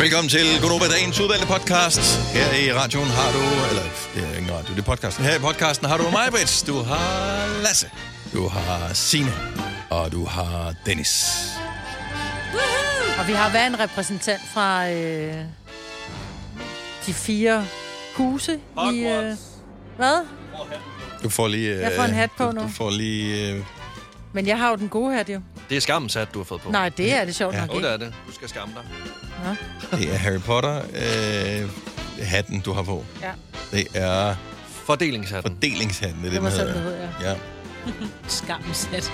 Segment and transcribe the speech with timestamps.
[0.00, 2.00] Velkommen til Godnova Dagens udvalgte podcast.
[2.34, 3.82] Her i radioen har du, eller
[4.14, 5.24] det er ingen radio, det er podcasten.
[5.24, 6.62] Her i podcasten har du mig, Brits.
[6.62, 7.90] Du har Lasse.
[8.32, 9.32] Du har Sine
[9.90, 11.34] Og du har Dennis.
[13.18, 15.34] Og vi har været en repræsentant fra øh,
[17.06, 17.66] de fire
[18.16, 18.58] huse
[18.92, 18.98] i...
[18.98, 19.34] Øh,
[19.96, 20.26] hvad?
[21.22, 21.80] Du får lige...
[21.80, 22.62] Jeg får en hat på du, nu.
[22.62, 23.52] Du får lige...
[23.52, 23.64] Øh,
[24.32, 25.40] Men jeg har jo den gode hat, jo.
[25.70, 26.70] Det er skammens hat, du har fået på.
[26.70, 27.60] Nej, det er det sjovt Ja.
[27.60, 27.88] nok Jo, det ikke.
[27.88, 28.12] er det.
[28.28, 28.84] Du skal skamme dig.
[29.98, 30.82] det er Harry Potter
[31.62, 31.70] øh,
[32.26, 33.04] hatten, du har på.
[33.22, 33.30] Ja,
[33.72, 34.34] Det er
[34.84, 35.52] Fordelingshatten.
[35.52, 36.90] fordelingshatten, det er det, det den det hedder.
[36.90, 37.30] hed, ja.
[37.30, 37.34] Ja.
[38.28, 39.12] Skammens hat.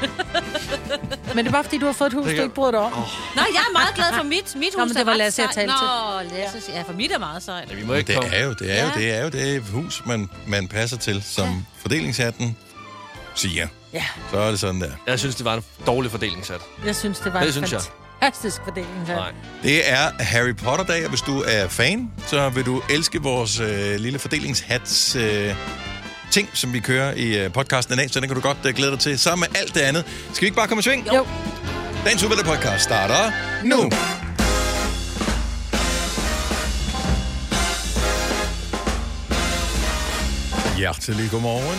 [1.35, 2.93] Men det var, fordi du har fået et hus, Det du ikke brød dig om.
[2.93, 3.03] Nå,
[3.37, 4.55] jeg er meget glad for mit.
[4.57, 7.13] Mit hus Nå, men det er var Lasse, jeg talte Nå, Lasse, ja, for mit
[7.13, 7.71] er meget sejt.
[7.71, 8.35] Ja, vi må ikke det komme.
[8.35, 9.01] er jo, det er jo, Ja.
[9.01, 12.57] det er jo det hus, man, man passer til, som fordelingshatten
[13.35, 13.69] siger.
[13.97, 14.91] Ja, Så er det sådan der.
[15.07, 16.61] Jeg synes, det var en dårlig fordelingshat.
[16.87, 17.81] jeg synes, det var Det en synes jeg.
[18.21, 19.05] fantastisk fordeling.
[19.09, 19.33] Nej.
[19.63, 23.97] Det er Harry Potter-dag, og hvis du er fan, så vil du elske vores øh,
[24.01, 25.55] lille fordelingshats øh,
[26.31, 28.75] ting, som vi kører i øh, podcasten i dag, så den kan du godt øh,
[28.75, 29.19] glæde dig til.
[29.19, 30.05] Sammen med alt det andet.
[30.33, 31.07] Skal vi ikke bare komme i sving?
[31.15, 31.27] Jo.
[32.05, 33.33] Dagens udvalgte podcast starter
[33.65, 33.91] nu.
[40.77, 41.79] Hjertelig godmorgen.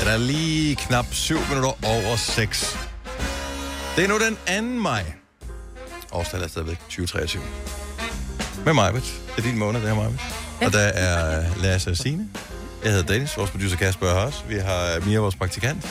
[0.00, 2.78] Den er lige knap 7 minutter over 6.
[3.96, 4.80] Det er nu den 2.
[4.80, 5.04] maj.
[6.12, 7.42] Årstallet er stadigvæk 2023.
[8.64, 9.02] Med Majbet.
[9.36, 10.20] Det er din måned, det her Majbet.
[10.60, 12.28] Og der er Lasse og Signe.
[12.84, 14.44] Jeg hedder Dennis, vores producer Kasper er også.
[14.48, 15.88] Vi har Mia, vores praktikant,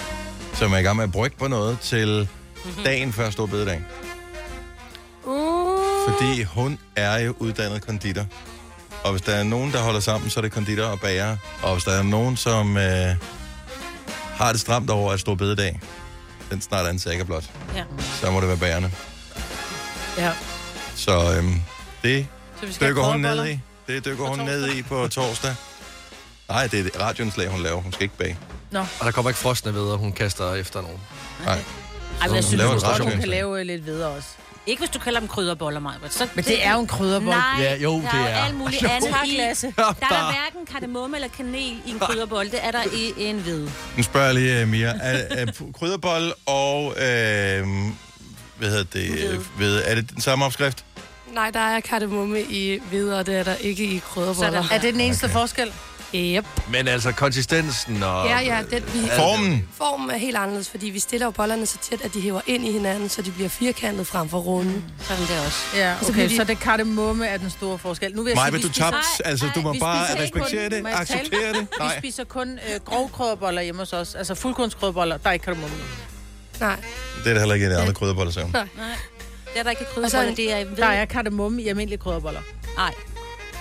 [0.53, 2.27] som er i gang med at brygge på noget til
[2.85, 3.81] dagen før stor bededag.
[5.23, 5.79] Uh.
[6.07, 8.25] Fordi hun er jo uddannet konditor.
[9.03, 11.37] Og hvis der er nogen, der holder sammen, så er det konditor og bager.
[11.63, 13.15] Og hvis der er nogen, som øh,
[14.39, 15.79] har det stramt over at stor bededag,
[16.51, 17.43] den snart er en sækker blot,
[17.75, 17.83] Ja.
[18.21, 18.91] så må det være bagerne.
[20.17, 20.31] Ja.
[20.95, 21.61] Så øhm,
[22.03, 22.27] det
[22.59, 23.59] Så vi skal dykker hun ned i.
[23.87, 25.55] Det dykker hun ned i på torsdag.
[26.49, 27.81] Nej, det er radioindslag, hun laver.
[27.81, 28.37] Hun skal ikke bage.
[28.71, 28.79] Nå.
[28.79, 30.99] Og der kommer ikke frosne ved, hun kaster efter nogen.
[31.45, 31.53] Nej.
[31.53, 31.61] Ej,
[32.21, 33.19] men hun jeg synes, Så hun radioindslag.
[33.19, 34.27] kan lave øh, lidt videre også.
[34.69, 35.95] Ikke hvis du kalder dem krydderboller, Maja.
[36.09, 37.29] Så, Men det er jo en krydderbold.
[37.35, 38.23] Nej, Ja, jo, der det er.
[38.23, 38.43] er.
[38.45, 38.87] alt muligt Jo.
[38.89, 39.37] andet i.
[39.37, 39.45] Der
[39.77, 42.51] er der hverken kardemomme eller kanel i en krydderbolle.
[42.51, 43.71] Det er der i en hvide.
[43.97, 44.87] Nu spørger jeg lige, øh, Mia.
[45.01, 45.45] Er, er
[45.79, 46.91] krydderbold og...
[46.91, 47.67] Øh,
[48.57, 49.39] hvad hedder det?
[49.57, 50.85] Ved, er det den samme opskrift?
[51.33, 54.61] Nej, der er kardemomme i hvide, og det er der ikke i krydderboller.
[54.63, 54.77] Sådan.
[54.77, 55.33] Er det den eneste okay.
[55.33, 55.71] forskel?
[56.15, 56.45] Yep.
[56.71, 58.25] Men altså, konsistensen og...
[58.27, 59.67] Ja, ja, den, vi, Formen?
[59.77, 62.65] formen er helt anderledes, fordi vi stiller jo bollerne så tæt, at de hæver ind
[62.67, 64.81] i hinanden, så de bliver firkantet frem for runde.
[65.01, 65.57] Sådan der også.
[65.75, 68.15] Ja, så okay, de- så det kardemomme er den store forskel.
[68.15, 68.93] Nu vil jeg Maja, sige, vi du spiser- tabt?
[68.95, 70.93] Nej, Altså, du nej, må vi bare respektere kun- det.
[70.93, 71.61] Acceptere det.
[71.61, 71.97] Vi Nej.
[71.99, 74.15] spiser kun øh, grovkrødderboller hjemme hos os.
[74.15, 75.75] Altså fuldkornskrødderboller, der er ikke kardemomme.
[76.59, 76.75] Nej.
[77.23, 78.39] Det er der heller ikke i de andre krydderboller, så.
[78.53, 78.63] Nej.
[79.53, 80.35] Det er der ikke krydderboller.
[80.35, 80.75] Det er ved.
[80.77, 82.41] Der er kardemomme i almindelige krødderboller.
[82.77, 82.93] Nej.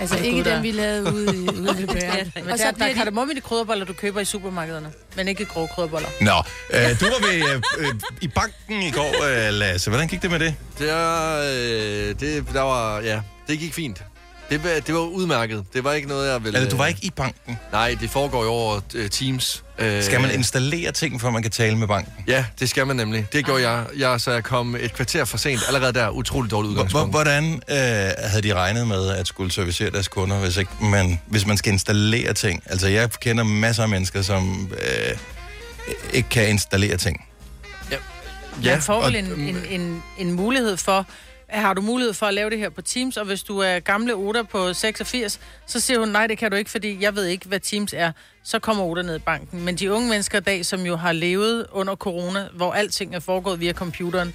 [0.00, 0.54] Altså Ej, ikke der.
[0.54, 2.32] dem, vi lavede ude, i- ude ved bæren.
[2.34, 2.94] Men Og der, så der bliver er de...
[2.98, 4.92] kardemomme i de krydderboller, du køber i supermarkederne.
[5.16, 6.09] Men ikke grove krydderboller.
[6.20, 6.32] Nå,
[6.70, 9.91] øh, du var ved, øh, øh, i banken i går, øh, Lasse.
[9.91, 10.54] Hvordan gik det med det?
[10.78, 14.03] Det, er, øh, det, der var, ja, det gik fint.
[14.50, 15.64] Det, var- det var udmærket.
[15.75, 16.59] Det var ikke noget, jeg ville...
[16.59, 17.59] Eller du var ikke i banken.
[17.72, 19.64] Nej, det foregår jo over uh, Teams.
[19.78, 22.12] Uh, Skal man installere ting, før man kan tale med banken?
[22.26, 23.26] Ja, det skal man nemlig.
[23.32, 23.84] Det gjorde jeg.
[23.97, 24.20] jeg.
[24.20, 25.60] Så jeg kom et kvarter for sent.
[25.66, 27.10] Allerede der, utroligt dårligt udgangspunkt.
[27.12, 27.76] Hvordan øh,
[28.19, 31.72] havde de regnet med at skulle servicere deres kunder, hvis, ikke man, hvis man skal
[31.72, 32.62] installere ting?
[32.66, 35.19] Altså, jeg kender masser af mennesker, som øh,
[36.12, 37.25] ikke kan installere ting.
[38.65, 41.06] Ja, Man får vel og- en, en, en, en mulighed for,
[41.50, 44.14] har du mulighed for at lave det her på Teams, og hvis du er gamle
[44.14, 47.48] Oda på 86, så siger hun, nej, det kan du ikke, fordi jeg ved ikke,
[47.48, 48.12] hvad Teams er.
[48.44, 49.64] Så kommer Oda ned i banken.
[49.64, 53.20] Men de unge mennesker i dag, som jo har levet under corona, hvor alting er
[53.20, 54.34] foregået via computeren,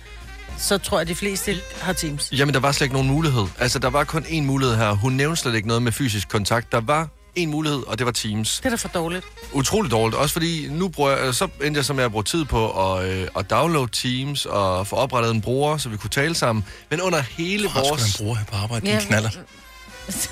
[0.57, 2.31] så tror jeg, at de fleste har Teams.
[2.31, 3.43] Jamen, der var slet ikke nogen mulighed.
[3.59, 4.91] Altså, der var kun én mulighed her.
[4.91, 6.71] Hun nævnte slet ikke noget med fysisk kontakt.
[6.71, 8.57] Der var én mulighed, og det var Teams.
[8.57, 9.25] Det er da for dårligt.
[9.51, 10.17] Utroligt dårligt.
[10.17, 13.05] Også fordi, nu bruger jeg, så endte jeg så med at bruge tid på at,
[13.09, 16.65] øh, at downloade Teams og få oprettet en bruger, så vi kunne tale sammen.
[16.89, 18.01] Men under hele Hvor vores...
[18.01, 18.87] skal man bruge her på arbejde?
[18.89, 19.29] Ja, Din knaller.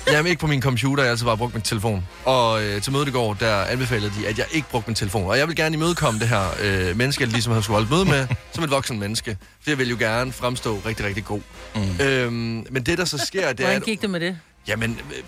[0.06, 2.06] Jamen ikke på min computer, jeg har altid bare brugt min telefon.
[2.24, 5.26] Og øh, til mødet i går, der anbefalede de, at jeg ikke brugte min telefon.
[5.26, 8.04] Og jeg vil gerne imødekomme det her øh, menneske, jeg ligesom har skulle holde møde
[8.04, 9.36] med, som et voksen menneske.
[9.62, 11.40] For jeg vil jo gerne fremstå rigtig, rigtig god.
[11.74, 12.00] Mm.
[12.00, 13.64] Øhm, men det, der så sker, det er...
[13.64, 14.38] Hvordan gik det med det?
[14.68, 15.22] Jamen, øh,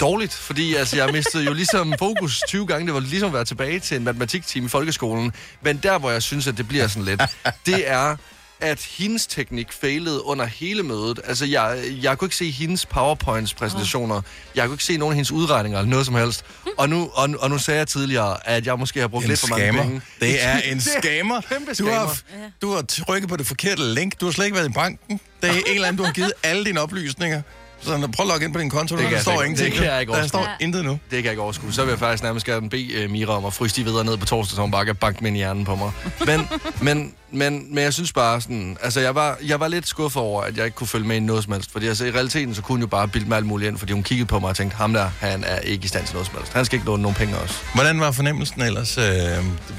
[0.00, 2.86] dårligt, fordi altså, jeg mistede jo ligesom fokus 20 gange.
[2.86, 5.32] Det var ligesom at være tilbage til en matematikteam i folkeskolen.
[5.62, 7.22] Men der, hvor jeg synes, at det bliver sådan lidt,
[7.66, 8.16] det er,
[8.60, 11.20] at hendes teknik failede under hele mødet.
[11.24, 14.20] Altså, jeg, jeg kunne ikke se hendes PowerPoints-præsentationer.
[14.54, 16.44] Jeg kunne ikke se nogen af hendes udregninger eller noget som helst.
[16.78, 19.40] Og nu, og, og nu sagde jeg tidligere, at jeg måske har brugt En lidt
[19.40, 20.00] for mange penge.
[20.20, 21.40] Det er en scammer.
[21.78, 22.18] Du har,
[22.62, 24.20] du har trykket på det forkerte link.
[24.20, 25.20] Du har slet ikke været i banken.
[25.42, 27.42] Det er en eller anden, du har givet alle dine oplysninger.
[27.84, 28.96] Så prøv at logge ind på din konto.
[28.96, 29.70] Det der står ikke- ingenting.
[29.72, 30.40] det kan jeg ikke Der overskue.
[30.42, 30.90] står intet nu.
[30.90, 31.72] Det kan jeg ikke overskue.
[31.72, 34.16] Så vil jeg faktisk nærmest gerne bede uh, Mira om at fryse de videre ned
[34.16, 35.90] på torsdag, så hun bare kan banke med i hjernen på mig.
[36.26, 36.48] Men,
[36.88, 38.76] men, men, men jeg synes bare sådan...
[38.82, 41.20] Altså, jeg var, jeg var lidt skuffet over, at jeg ikke kunne følge med i
[41.20, 41.72] noget som helst.
[41.72, 43.92] Fordi altså, i realiteten, så kunne hun jo bare bilde mig alt muligt ind, fordi
[43.92, 46.26] hun kiggede på mig og tænkte, ham der, han er ikke i stand til noget
[46.26, 46.52] som helst.
[46.52, 47.54] Han skal ikke låne nogen penge også.
[47.74, 49.04] Hvordan var fornemmelsen ellers øh,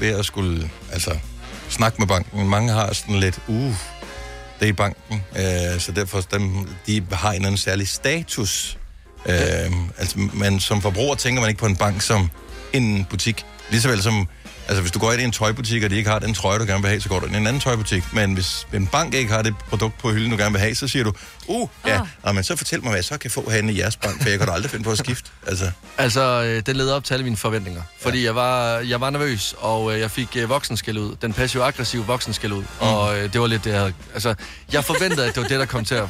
[0.00, 1.10] ved at skulle altså,
[1.68, 2.48] snakke med banken?
[2.48, 3.74] Mange har sådan lidt, uh,
[4.60, 8.78] det er i banken, øh, så derfor dem, de har en eller anden særlig status.
[9.26, 12.30] Øh, altså, men som forbruger tænker man ikke på en bank som
[12.72, 13.44] en butik.
[13.70, 14.28] Ligesåvel som,
[14.68, 16.64] altså hvis du går ind i en tøjbutik, og de ikke har den trøje, du
[16.64, 18.12] gerne vil have, så går du ind i en anden tøjbutik.
[18.12, 20.88] Men hvis en bank ikke har det produkt på hylden, du gerne vil have, så
[20.88, 21.12] siger du,
[21.46, 22.34] uh, ja, oh.
[22.34, 24.38] men så fortæl mig, hvad jeg så kan få herinde i jeres bank, for jeg
[24.38, 25.30] kan da aldrig finde på at skifte.
[25.46, 27.82] Altså, Altså, øh, det leder op til alle mine forventninger.
[28.00, 31.16] Fordi jeg, var, jeg var nervøs, og øh, jeg fik øh, voksenskæld ud.
[31.22, 32.62] Den passiv-aggressive voksenskæld ud.
[32.62, 32.66] Mm.
[32.80, 33.92] Og det var lidt det, jeg havde...
[34.14, 34.34] Altså,
[34.72, 36.08] jeg forventede, at det var det, der kom til at,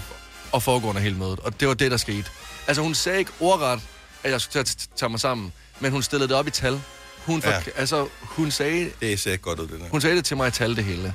[0.55, 1.41] at foregå under hele mødet.
[1.41, 2.25] Og det var det, der skete.
[2.67, 3.81] Altså, hun sagde ikke ordret,
[4.25, 5.53] at jeg skulle til at t- tage mig sammen.
[5.81, 6.81] Men hun stillede det op i tal.
[7.27, 7.61] Hun, for, Ja.
[7.77, 9.87] altså, hun, sagde, det ser godt ud, det der.
[9.91, 11.15] hun sagde det til mig i tal, det hele.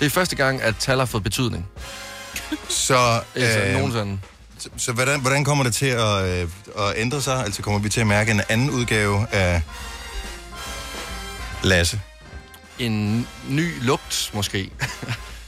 [0.00, 1.66] Det er første gang, at tal har fået betydning.
[2.68, 3.72] Så, Altså, øh...
[3.72, 4.18] nogensinde.
[4.58, 6.48] så, så hvordan, hvordan kommer det til at, øh,
[6.78, 7.44] at ændre sig?
[7.44, 9.62] Altså kommer vi til at mærke en anden udgave af
[11.62, 12.00] Lasse?
[12.78, 14.70] En ny lugt, måske.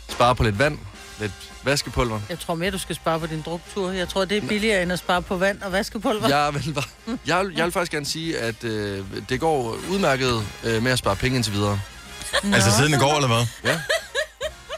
[0.08, 0.78] Spare på lidt vand,
[1.20, 1.32] lidt
[1.62, 2.20] vaskepulver.
[2.28, 3.90] Jeg tror mere, du skal spare på din druktur.
[3.90, 6.28] Jeg tror, det er billigere end at spare på vand og vaskepulver.
[6.28, 10.46] Jeg vil, bare- jeg, vil, jeg vil faktisk gerne sige, at øh, det går udmærket
[10.64, 11.81] øh, med at spare penge indtil videre.
[12.44, 12.55] Nå.
[12.55, 13.46] Altså siden i går, eller hvad?
[13.72, 13.81] Ja.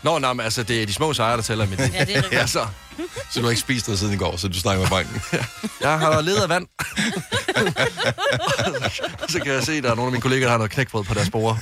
[0.03, 1.79] Nå, nej, men altså, det er de små sejre, der tæller i mit.
[1.79, 2.41] Ja, det er rigtigt.
[2.41, 2.67] altså,
[3.31, 5.23] Så du har ikke spist noget siden i går, så du snakker med banken.
[5.81, 6.67] jeg har ledet af vand.
[9.33, 11.05] så kan jeg se, at der er nogle af mine kolleger, der har noget knækbrød
[11.05, 11.59] på deres bord.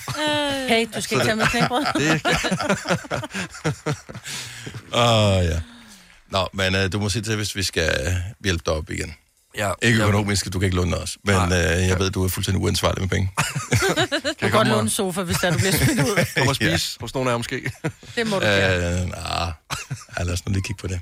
[0.68, 1.84] Hey, du skal ikke tage med knæbrød.
[1.98, 2.26] Det,
[4.94, 5.60] Åh, oh, ja.
[6.30, 9.14] Nå, men øh, du må sige til, hvis vi skal hjælpe dig op igen.
[9.58, 11.16] Ja, Ikke jeg- økonomisk, du kan ikke låne os.
[11.24, 11.46] Men Nej.
[11.80, 13.30] øh, jeg ved, du er fuldstændig uansvarlig med penge.
[13.84, 16.24] Kan Du jeg kan godt låne en sofa, hvis der du bliver smidt ud.
[16.36, 17.70] komme og spise hos nogle af jer måske?
[18.16, 18.74] Det må du gerne.
[18.74, 19.48] Øh, nah,
[20.18, 21.00] ja, lad os nu lige kigge på det.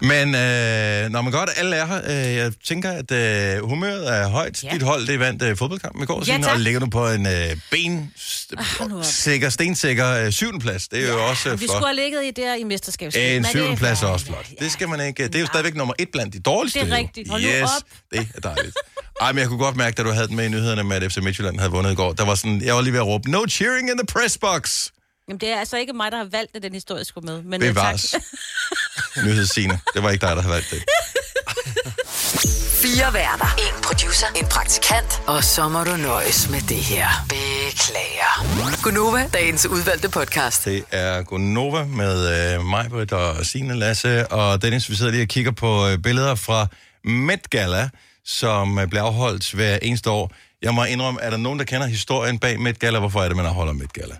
[0.00, 2.00] Men, øh, når man godt, alle er her.
[2.04, 4.62] Øh, jeg tænker, at øh, humøret er højt.
[4.64, 4.68] Ja.
[4.68, 4.74] Ja.
[4.74, 6.52] Dit hold, det vandt øh, fodboldkampen i går, Ja, tak.
[6.52, 8.12] og ligger nu på en øh, ben,
[8.80, 8.90] op.
[9.02, 10.88] sikker, stensikker øh, syvende plads.
[10.88, 11.70] Det er jo også øh, Vi flot.
[11.76, 13.36] skulle have ligget i der i mesterskabsspil.
[13.36, 14.46] En syvende det- plads er ja, også ja, flot.
[14.60, 14.64] ja.
[14.64, 15.22] Det skal man ikke.
[15.26, 15.52] Det er jo Nej.
[15.52, 16.80] stadigvæk nummer et blandt de dårligste.
[16.80, 17.28] Det er rigtigt.
[17.28, 17.82] Nu yes, op.
[18.12, 18.76] det er dejligt.
[19.20, 21.12] Ej, men jeg kunne godt mærke, da du havde den med i nyhederne med, at
[21.12, 22.12] FC Midtjylland havde vundet i går.
[22.12, 24.90] Der var sådan, jeg var lige ved at råbe, no cheering in the press box.
[25.28, 27.42] Jamen, det er altså ikke mig, der har valgt, at den historie skulle med.
[27.42, 28.14] Men, øh, Bevares.
[29.24, 29.80] Nyhedssine.
[29.94, 30.82] Det var ikke dig, der havde valgt det.
[32.82, 33.54] Fire værter.
[33.58, 34.26] En producer.
[34.36, 35.22] En praktikant.
[35.26, 37.08] Og så må du nøjes med det her.
[37.28, 38.82] Beklager.
[38.82, 40.64] Gunova, dagens udvalgte podcast.
[40.64, 44.90] Det er Gonova med øh, mig, Britt og Signe Lasse og Dennis.
[44.90, 46.66] Vi sidder lige og kigger på øh, billeder fra
[47.06, 47.88] Met Gala,
[48.24, 50.32] som øh, bliver afholdt hver eneste år.
[50.62, 52.98] Jeg må indrømme, er der nogen, der kender historien bag Met Gala?
[52.98, 54.14] Hvorfor er det, man afholder Met Gala?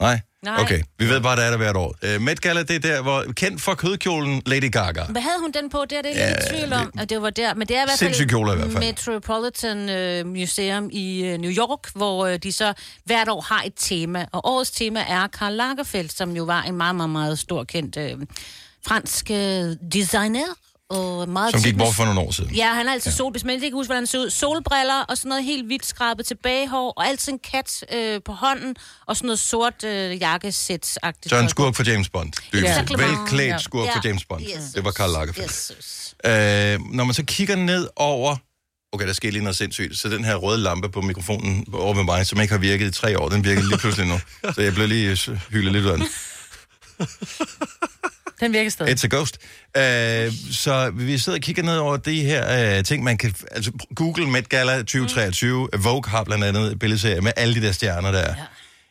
[0.00, 0.20] Nej?
[0.42, 0.62] Nej.
[0.62, 1.94] Okay, vi ved bare, der er der hvert år.
[2.16, 5.04] Uh, Met Gala, det er der, hvor kendt for kødkjolen Lady Gaga.
[5.04, 5.84] Hvad havde hun den på?
[5.90, 7.54] Det er det ja, lidt i tvivl om, at det var der.
[7.54, 8.92] Men det er i hvert Sindssyg kjole i hvert fald fald.
[8.92, 12.72] Metropolitan øh, Museum i øh, New York, hvor øh, de så
[13.04, 14.26] hvert år har et tema.
[14.32, 17.96] Og årets tema er Karl Lagerfeld, som jo var en meget, meget, meget stor kendt
[17.96, 18.16] øh,
[18.86, 20.46] fransk øh, designer.
[20.90, 22.54] Og meget Som gik bort for nogle år siden.
[22.54, 23.16] Ja, han har altid ja.
[23.16, 24.30] sol, hvis man ikke kan huske, hvordan han ser ud.
[24.30, 28.76] Solbriller og sådan noget helt hvidt skrabet tilbagehår, og altid en kat øh, på hånden,
[29.06, 31.28] og sådan noget sort øh, jakkesæt-agtigt.
[31.28, 32.32] Så en skurk for James Bond.
[32.52, 32.64] Dybest.
[32.64, 32.84] Ja.
[32.98, 33.06] Ja.
[33.06, 34.42] Velklædt skurk for James Bond.
[34.42, 35.44] Yes, Det var Karl Lagerfeld.
[35.44, 36.14] Yes.
[36.24, 38.36] Øh, når man så kigger ned over...
[38.92, 39.98] Okay, der sker lige noget sindssygt.
[39.98, 42.90] Så den her røde lampe på mikrofonen over med mig, som ikke har virket i
[42.90, 44.20] tre år, den virker lige pludselig nu.
[44.54, 46.06] Så jeg blev lige øh, hyldet lidt ud af den.
[48.40, 48.94] Den virker stadig.
[48.94, 49.38] It's a ghost.
[49.76, 53.34] Øh, så vi sidder og kigger ned over de her øh, ting, man kan...
[53.50, 55.68] Altså, Google Met Gala 2023.
[55.72, 55.84] Mm.
[55.84, 58.18] Vogue har blandt andet billedserie med alle de der stjerner der.
[58.20, 58.34] Ja.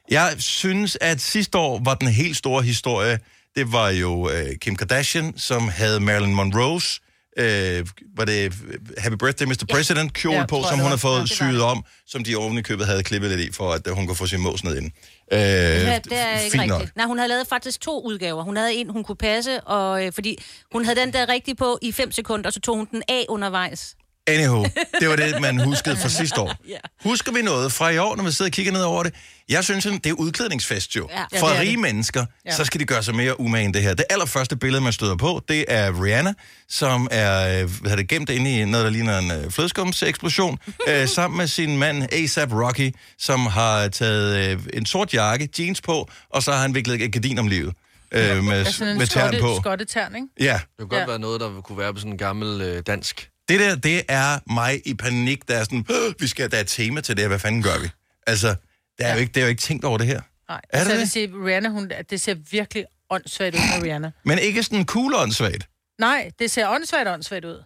[0.10, 3.20] Jeg synes, at sidste år var den helt store historie,
[3.56, 7.02] det var jo øh, Kim Kardashian, som havde Marilyn Monroes,
[7.40, 8.54] øh, var det
[8.98, 9.66] Happy Birthday Mr.
[9.72, 12.58] President kjole Ja, ja, på, som hun har fået Ja, syet om, som de oven
[12.58, 14.78] i købet havde klippet lidt i, for at øh, hun kunne få sin mås ned
[14.78, 14.86] ind.
[15.34, 16.80] Øh, Ja, det er ikke nok.
[16.80, 16.96] rigtigt.
[16.96, 18.44] Nej, hun havde lavet faktisk to udgaver.
[18.44, 20.38] Hun havde en, hun kunne passe, og øh, fordi
[20.72, 23.26] hun havde den der rigtig på i 5 sekunder, og så tog hun den af
[23.30, 23.96] undervejs.
[24.34, 24.64] Anywho,
[25.00, 26.56] det var det, man huskede fra sidste år.
[27.04, 29.14] Husker vi noget fra i år, når vi sidder og kigger ned over det?
[29.50, 31.08] Jeg synes, det er udklædningsfest jo.
[31.12, 31.24] Ja.
[31.34, 31.80] Ja, For det er rige det.
[31.80, 32.56] mennesker, Ja.
[32.56, 33.94] så skal de gøre sig mere umage end det her.
[33.94, 36.34] Det allerførste billede, man støder på, det er Rihanna,
[36.70, 40.58] som er øh, hvad er det, gemt inde i noget, der ligner en øh, flødeskumseksplosion,
[40.90, 45.82] øh, sammen med sin mand A$AP Rocky, som har taget øh, en sort jakke, jeans
[45.82, 47.74] på, og så har han viklet et gardin om livet.
[48.12, 49.56] Øh, med, Altså sådan med en tern skotte, på.
[49.62, 50.28] skottetern, ikke?
[50.40, 51.06] Ja, Det kunne godt Ja.
[51.08, 53.30] være noget, der kunne være på sådan en gammel øh, dansk.
[53.50, 56.62] Det der, det er mig i panik, der er sådan, "Åh, vi skal, der er
[56.62, 57.90] et tema til det her, hvad fanden gør vi?
[58.28, 58.56] Altså,
[59.00, 60.22] der er, jo ikke, det er jo ikke tænkt over det her.
[60.50, 63.84] Nej, Er altså, det jeg vil sige, Rihanna, hun, det ser virkelig åndssvagt ud med
[63.84, 64.12] Rihanna.
[64.26, 65.70] Men ikke sådan cool åndssvagt.
[66.00, 67.64] Nej, det ser åndssvagt åndssvagt ud.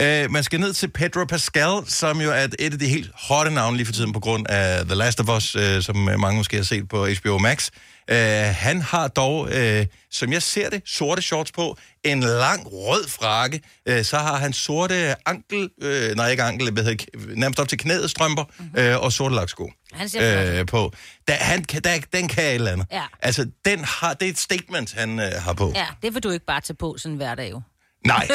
[0.00, 3.50] Uh, man skal ned til Pedro Pascal, som jo er et af de helt hotte
[3.50, 6.36] navne lige for tiden på grund af The Last of Us, uh, som øh, mange
[6.36, 7.70] måske har set på HBO Max.
[8.10, 8.16] Uh,
[8.56, 13.60] han har dog, uh, som jeg ser det, sorte shorts på, en lang rød frakke.
[13.90, 17.68] Uh, så har han sorte ankel, uh, nej ikke ankel, hvad hedder, det, nærmest op
[17.68, 18.94] til knæet strømper, mm-hmm.
[18.94, 20.92] uh, og sorte laksko Han ser uh, på.
[21.28, 22.86] Da, han, kan- da, den kan et eller andet.
[22.92, 23.02] Ja.
[23.22, 25.72] Altså, den har, det er et statement, han uh, har på.
[25.74, 27.62] Ja, det vil du ikke bare tage på sådan hver dag jo.
[28.06, 28.28] Nej,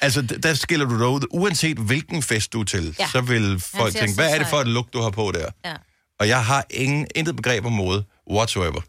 [0.00, 1.20] altså der skiller du dig ud.
[1.30, 3.04] Uanset hvilken fest du er til, ja.
[3.04, 3.08] Ja.
[3.12, 5.46] så vil folk tænke, hvad er det for et look, du har på der?
[5.64, 5.74] Ja.
[6.20, 8.80] Og jeg har ingen, intet begreb om mode whatsoever.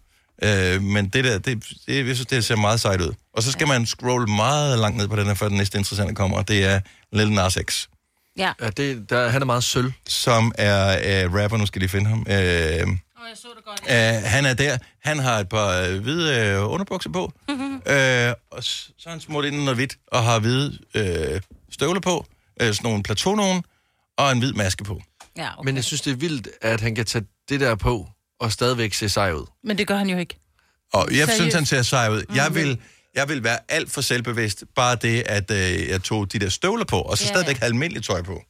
[0.43, 3.13] Øh, men det der, det, det, jeg synes, det ser meget sejt ud.
[3.33, 6.15] Og så skal man scrolle meget langt ned på den her, før den næste interessante
[6.15, 6.79] kommer, og det er
[7.13, 7.85] Lil Nas X,
[8.37, 8.51] Ja.
[8.61, 9.91] Ja, det, der, han er meget sølv.
[10.07, 12.25] som er øh, rapper, nu skal de finde ham.
[12.29, 12.87] Øh,
[13.27, 13.81] Jeg så det godt.
[13.89, 14.77] Øh, han er der.
[15.01, 17.33] Han har et par øh, hvide øh, underbukser på.
[17.49, 17.75] Mm-hmm.
[17.85, 21.41] Øh, og s- så er han smurt ind i noget hvidt, og har hvide øh,
[21.71, 22.25] støvler på.
[22.61, 23.63] Øh, sådan nogle plateau nogen,
[24.17, 25.01] og en hvid maske på.
[25.37, 25.65] ja okay.
[25.65, 28.07] Men jeg synes, det er vildt, at han kan tage det der på,
[28.39, 29.45] og stadigvæk se sej ud.
[29.63, 30.39] Men det gør han jo ikke.
[30.93, 31.33] Og jeg Seriøst?
[31.35, 32.23] synes, han ser sej ud.
[32.35, 32.79] Jeg vil,
[33.15, 34.63] jeg vil være alt for selvbevidst.
[34.75, 37.59] Bare det, at øh, jeg tog de der støvler på, og så Ja, stadigvæk ja.
[37.59, 38.41] have almindeligt tøj på.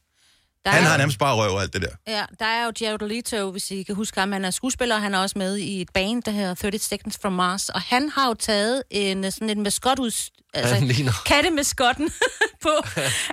[0.64, 1.88] Der Han er har nærmest bare røv og alt det der.
[2.12, 4.32] Ja, der er jo Jared Leto, hvis I kan huske ham.
[4.32, 7.18] Han er skuespiller, og han er også med i et band, der hedder 30 Seconds
[7.22, 7.68] from Mars.
[7.68, 10.30] Og han har jo taget en, sådan en maskot ud...
[10.54, 11.12] Altså, ligner.
[11.26, 12.10] kattemaskotten
[12.62, 12.70] på.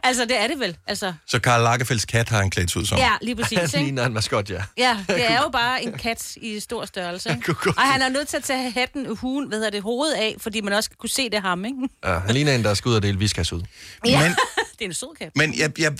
[0.03, 0.77] altså, det er det vel.
[0.88, 2.98] Altså, Så Karl Lagerfelds kat har han klædt ud som.
[2.98, 3.57] ja, lige præcis.
[3.57, 3.77] Han ikke?
[3.79, 4.63] ligner en maskot, ja.
[4.77, 7.29] Ja, det er jo bare en kat i stor størrelse.
[7.50, 7.55] Ikke?
[7.77, 10.62] Og han er nødt til at tage hatten, hugen, hvad hedder det, hovedet af, fordi
[10.62, 11.77] man også skal kunne se det ham, ikke?
[12.05, 12.19] ja.
[12.19, 13.62] Han ligner en, der skal ud og dele viskas ud.
[14.05, 14.31] Ja, Men-
[14.79, 15.31] det er en sød kat.
[15.36, 15.93] Men jeg, jeg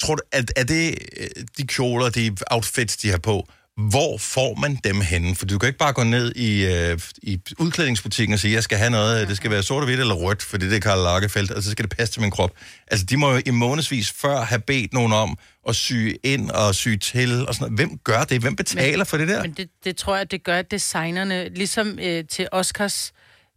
[0.00, 1.26] tror, at er det øh,
[1.58, 5.34] de kjoler, de outfits, de har på, hvor får man dem henne?
[5.34, 8.78] For du kan ikke bare gå ned i, øh, i udklædningsbutikken og sige, jeg skal
[8.78, 11.50] have noget, det skal være sort og hvidt eller rødt, fordi det er Karl Lagerfeldt,
[11.50, 12.50] og så skal det passe til min krop.
[12.86, 16.74] Altså, de må jo i månedsvis før have bedt nogen om at sy ind og
[16.74, 17.88] sy til og sådan noget.
[17.88, 18.40] Hvem gør det?
[18.40, 19.42] Hvem betaler men, for det der?
[19.42, 21.48] Men det, det tror jeg, det gør designerne.
[21.48, 23.12] Ligesom øh, til Oscars,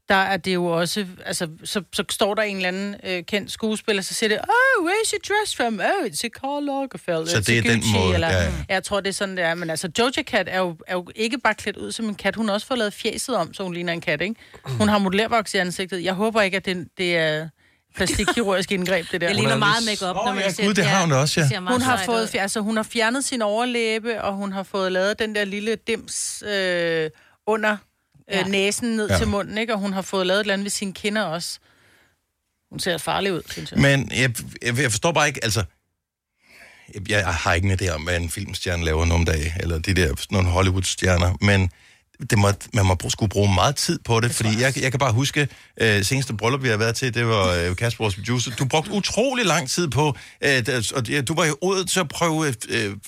[0.09, 1.05] der er det jo også...
[1.25, 4.85] Altså, så, så står der en eller anden øh, kendt skuespiller, så siger det, oh,
[4.85, 5.79] where's your dress from?
[5.79, 7.27] Oh, it's a Karl Lagerfeld.
[7.27, 8.51] Så det er den Gucci," måde, Eller, ja, ja.
[8.69, 9.55] Jeg tror, det er sådan, det er.
[9.55, 12.35] Men altså, Doja Cat er jo, er jo ikke bare klædt ud som en kat.
[12.35, 14.35] Hun har også fået lavet fjeset om, så hun ligner en kat, ikke?
[14.63, 16.03] Hun har modellervoks i ansigtet.
[16.03, 17.49] Jeg håber ikke, at det, det er
[17.95, 19.27] plastikkirurgisk indgreb, det der.
[19.27, 21.41] Det Hun ligner er meget makeup, når man ja, ser gud, det har hun også,
[21.51, 21.59] ja.
[21.59, 25.35] Hun har, fået, altså, hun har fjernet sin overlæbe, og hun har fået lavet den
[25.35, 27.09] der lille dims øh,
[27.47, 27.77] under
[28.33, 29.17] øh, næsen ned Ja.
[29.17, 29.73] til munden, ikke?
[29.73, 31.59] Og hun har fået lavet et eller andet ved sine kinder også.
[32.71, 33.79] Hun ser farlig ud, synes jeg.
[33.79, 35.63] Men jeg, jeg, jeg forstår bare ikke, altså...
[36.93, 39.93] Jeg, jeg har ikke en idé om, hvad en filmstjerne laver nogle dage, eller de
[39.93, 41.71] der nogle Hollywood-stjerner, men
[42.29, 45.13] det må, man må skulle bruge meget tid på det, fordi jeg, jeg kan bare
[45.13, 45.47] huske,
[45.81, 48.51] øh, seneste bryllup, vi har været til, det var øh, Kasper, vores producer.
[48.55, 51.99] Du brugte utrolig lang tid på, øh, der- og ja, du var jo ude til
[51.99, 52.53] at prøve øh,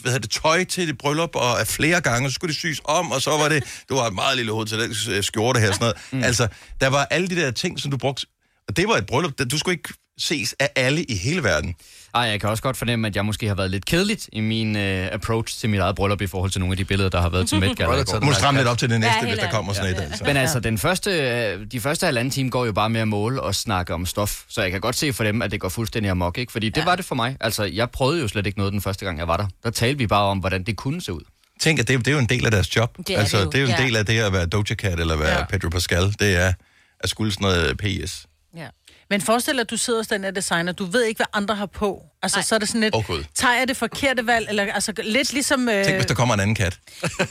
[0.02, 2.82] hvad hedder det, tøj til det bryllup, og af flere gange, så skulle det sys
[2.84, 5.60] om, og så var det, du har et meget lille hoved til den øh, skjorte
[5.60, 5.96] her, sådan noget.
[6.12, 6.24] Mm.
[6.24, 6.48] Altså,
[6.82, 8.26] der var alle de der ting, som du brugte,
[8.68, 11.76] og det var et bryllup, du skulle ikke ses af alle i hele verden.
[12.16, 14.76] Ej, jeg kan også godt fornemme, at jeg måske har været lidt kedeligt i min
[14.76, 14.82] uh,
[15.12, 17.48] approach til mit eget bryllup i forhold til nogle af de billeder, der har været
[17.50, 18.04] til Met Gala.
[18.04, 20.02] Du må stramme lidt op til det næste, Ja, hvis der kommer sådan et.
[20.02, 20.24] Altså.
[20.24, 23.42] Men altså, den første, øh, de første halvanden time går jo bare med at måle
[23.42, 24.44] og snakke om stof.
[24.48, 26.52] Så jeg kan godt se for dem, at det går fuldstændig amok, ikke?
[26.52, 27.38] Fordi det var det for mig.
[27.40, 29.48] Altså, jeg prøvede jo slet ikke noget den første gang, jeg var der.
[29.64, 31.22] Der talte vi bare om, hvordan det kunne se ud.
[31.60, 32.98] Tænk, at det, er- det er jo en del af deres job.
[32.98, 33.84] Det er altså, det jo, det er jo en ja.
[33.84, 35.38] del af det at være Doja Cat eller være.
[35.40, 35.46] Ja.
[35.46, 36.16] Pedro Pascal.
[36.20, 36.54] Det er
[37.00, 38.26] at skulle sådan noget PS.
[38.58, 38.68] Ja.
[39.10, 41.56] Men forestil dig, at du sidder hos den her designer, du ved ikke, hvad andre
[41.56, 42.04] har på.
[42.24, 42.44] Altså, Nej.
[42.44, 43.24] så er det sådan lidt, Gud.
[43.36, 45.70] tager jeg det forkerte valg, eller altså lidt ligesom...
[45.70, 46.78] Øh, Tænk, hvis der kommer en anden kat.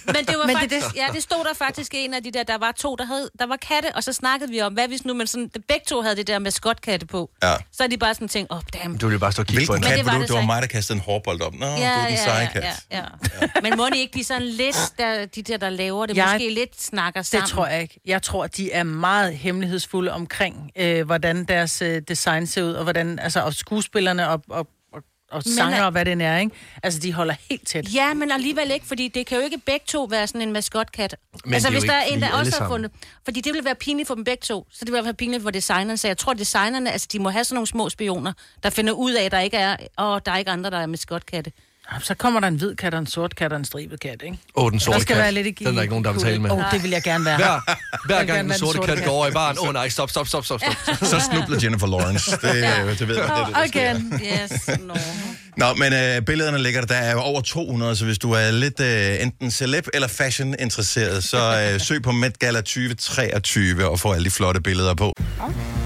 [0.07, 2.31] Men det var Men Men faktisk, det, ja, det stod der faktisk en af de
[2.31, 4.89] der, der var to, der, havde, der var katte, og så snakkede vi om, hvad
[4.89, 7.31] hvis nu man sådan, begge to havde det der med skotkatte på.
[7.43, 7.55] Ja.
[7.73, 8.99] Så er de bare sådan tænkt, åh, oh, damn.
[8.99, 9.83] Du vil jo bare stå og kigge på en.
[9.83, 11.55] kat det var det Det var mig, der kastede en hårbold op.
[11.55, 12.65] Nå, Ja, du er den seje ja, kat.
[12.91, 13.47] ja, ja.
[13.63, 16.55] Men må de ikke blive sådan lidt, der, de der, der laver det, Jeg- måske
[16.55, 17.43] lidt snakker sammen?
[17.43, 18.01] Det tror jeg ikke.
[18.07, 22.83] Jeg tror, de er meget hemmelighedsfulde omkring, øh, hvordan deres øh, design ser ud, og
[22.83, 24.67] hvordan altså, og skuespillerne og, og,
[25.37, 26.55] og, Men sanger er- og hvad den er, ikke?
[26.83, 27.95] Altså, de holder helt tæt.
[27.95, 31.17] Ja, men alligevel ikke, fordi det kan jo ikke begge to være sådan en maskotkat.
[31.45, 32.91] Men altså, de jo hvis der er en, der også har fundet...
[33.25, 35.51] Fordi det vil være pinligt for dem begge to, så det vil være pinligt for
[35.51, 35.97] designerne.
[35.97, 39.13] Så jeg tror, designerne, altså, de må have sådan nogle små spioner, der finder ud
[39.13, 41.53] af, at der ikke er, og der er ikke andre, der er maskotkatte.
[42.03, 44.39] Så kommer der en hvid kat, og en sort kat og en stribet kat, ikke?
[44.57, 45.23] Åh, oh, den sorte Der skal kat.
[45.23, 46.51] være lidt i Den er der ikke nogen, der vil tale med.
[46.51, 47.37] Åh, oh, det vil jeg gerne være.
[47.37, 47.61] Hver,
[48.07, 50.11] hver gang gerne den være sorte kat går over i baren, åh oh, nej, stop,
[50.11, 50.97] stop, stop, stop, stop.
[51.11, 52.31] Så snubler Jennifer Lawrence.
[52.31, 53.91] Det, det ved jeg, det, er det, sker.
[53.91, 54.21] Again.
[54.25, 54.95] Yes, no.
[55.57, 56.87] Nå, men øh, billederne ligger der.
[56.87, 60.55] Der er jo over 200, så hvis du er lidt øh, enten celeb eller fashion
[60.59, 65.13] interesseret, så øh, søg på Met Gala 2023 og få alle de flotte billeder på.
[65.41, 65.86] Oyster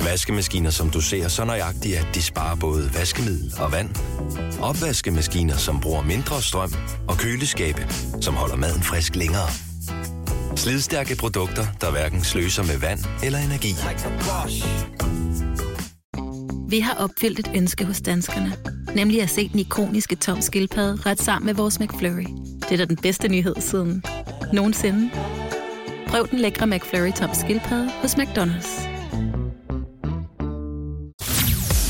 [0.00, 3.90] Vaskemaskiner, som du ser så nøjagtigt, at de sparer både vaskemiddel og vand.
[4.60, 6.72] Opvaskemaskiner, som bruger mindre strøm.
[7.08, 7.86] Og køleskabe,
[8.20, 9.48] som holder maden frisk længere.
[10.56, 13.74] Slidstærke produkter, der hverken sløser med vand eller energi.
[16.68, 18.52] Vi har opfyldt et ønske hos danskerne.
[18.94, 22.26] Nemlig at se den ikoniske tom skildpadde ret sammen med vores McFlurry.
[22.60, 24.04] Det er da den bedste nyhed siden
[24.52, 25.10] nogensinde.
[26.06, 28.91] Prøv den lækre McFlurry tom skildpadde hos McDonald's.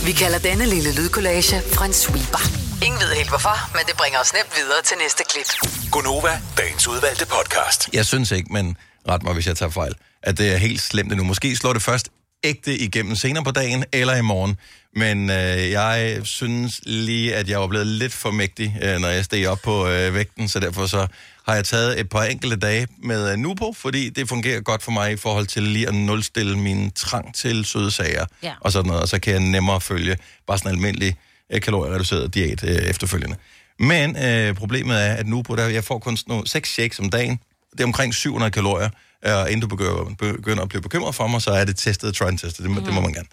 [0.07, 2.43] Vi kalder denne lille lydkollage en sweeper.
[2.87, 5.49] Ingen ved helt hvorfor, men det bringer os nemt videre til næste klip.
[5.91, 7.89] Gonova, dagens udvalgte podcast.
[7.93, 8.77] Jeg synes ikke, men
[9.09, 11.25] ret mig, hvis jeg tager fejl, at det er helt slemt endnu.
[11.25, 12.09] Måske slår det først
[12.45, 14.57] ægte igennem senere på dagen eller i morgen.
[14.97, 19.25] Men øh, jeg synes lige, at jeg var blevet lidt for mægtig, øh, når jeg
[19.25, 21.07] steg op på øh, vægten, så derfor så
[21.47, 24.93] har jeg taget et par enkelte dage med øh, Nupo, fordi det fungerer godt for
[24.93, 28.53] mig i forhold til lige at nulstille min trang til søde sager Ja.
[28.61, 31.17] og sådan noget, og så kan jeg nemmere følge bare sådan en almindelig
[31.53, 33.37] øh, kaloriereduceret diæt øh, efterfølgende.
[33.79, 37.11] Men øh, problemet er, at Nupo, der, jeg får kun sådan nogle, 6 shakes om
[37.11, 37.41] dagen,
[37.73, 38.89] det er omkring 700 kalorier,
[39.23, 42.25] og inden du begynder, begynder at blive bekymret for mig, så er det testet, try
[42.25, 43.29] and testet, det, må- det må man gerne.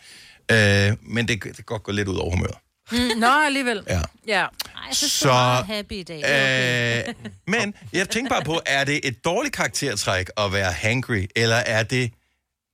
[0.91, 2.55] Øh, men det, det kan godt gå lidt ud over humøret.
[2.91, 3.83] Mm, nå, alligevel.
[3.87, 4.01] Ja.
[4.27, 4.39] Ja.
[4.41, 4.47] Ej,
[4.87, 6.17] jeg synes, Så, meget happy i dag.
[6.17, 7.07] Okay.
[7.07, 7.13] Øh,
[7.47, 11.83] men jeg tænker bare på, er det et dårligt karaktertræk at være hangry, eller er
[11.83, 12.11] det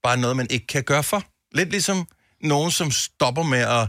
[0.03, 1.23] bare noget, man ikke kan gøre for?
[1.53, 2.07] Lidt ligesom
[2.41, 3.87] nogen, som stopper med at...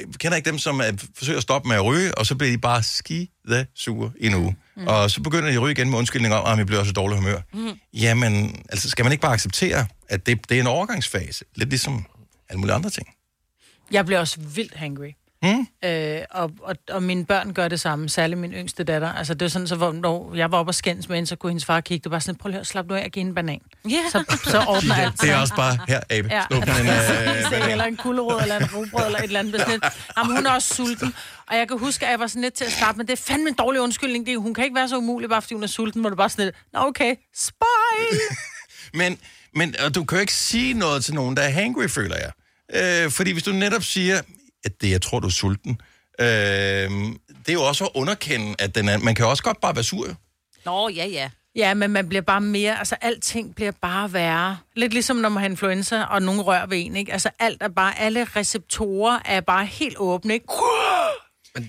[0.00, 2.50] øh, Kender ikke dem, som øh, forsøger at stoppe med at ryge, og så bliver
[2.50, 4.56] de bare skide sure i en uge.
[4.76, 4.86] Mm.
[4.86, 6.92] Og så begynder de at ryge igen med undskyldning om, at jeg bliver også i
[6.92, 7.40] dårlig humør.
[7.52, 7.78] Mm.
[7.94, 11.44] Jamen, altså skal man ikke bare acceptere, at det, det er en overgangsfase?
[11.54, 12.06] Lidt ligesom
[12.48, 13.08] alle mulige andre ting.
[13.90, 15.10] Jeg bliver også vildt hangry.
[15.42, 15.66] Mm.
[15.84, 19.12] Øh, og, og, og mine børn gør det samme, særligt min yngste datter.
[19.12, 21.36] Altså, det er sådan, så hvor, når jeg var oppe og skændes med hende, så
[21.36, 22.04] kunne hendes far kigge.
[22.04, 23.60] Det var sådan, prøv lige at slap nu af og give en banan.
[23.90, 23.98] Ja.
[24.12, 25.20] Så, så ordner alt.
[25.20, 26.56] Det er også bare, her, Abe, Ja, ja.
[26.56, 29.84] en, øh, eller en kulderod, eller en rugbrød, eller et eller andet bestemt.
[30.18, 31.14] Jamen, hun er også sulten.
[31.46, 33.22] Og jeg kan huske, at jeg var sådan lidt til at starte, men det er
[33.22, 34.26] fandme en dårlig undskyldning.
[34.26, 36.28] Det, hun kan ikke være så umulig, bare fordi hun er sulten, hvor det bare
[36.28, 38.20] sådan lidt, Nå, okay, spejl.
[38.94, 39.18] Men,
[39.54, 42.32] men og du kan jo ikke sige noget til nogen, der er hangry, føler jeg.
[43.04, 44.20] Øh, fordi hvis du netop siger,
[44.64, 45.80] at det, jeg tror, du er sulten,
[46.20, 49.74] øh, det er jo også at underkende, at den er, man kan også godt bare
[49.74, 50.08] være sur.
[50.08, 50.14] jo.
[50.64, 51.30] Nå, ja, ja.
[51.56, 54.58] Ja, men man bliver bare mere, altså alting bliver bare værre.
[54.76, 57.12] Lidt ligesom når man har influenza, og nogen rører ved en, ikke?
[57.12, 60.46] Altså alt er bare, alle receptorer er bare helt åbne, ikke?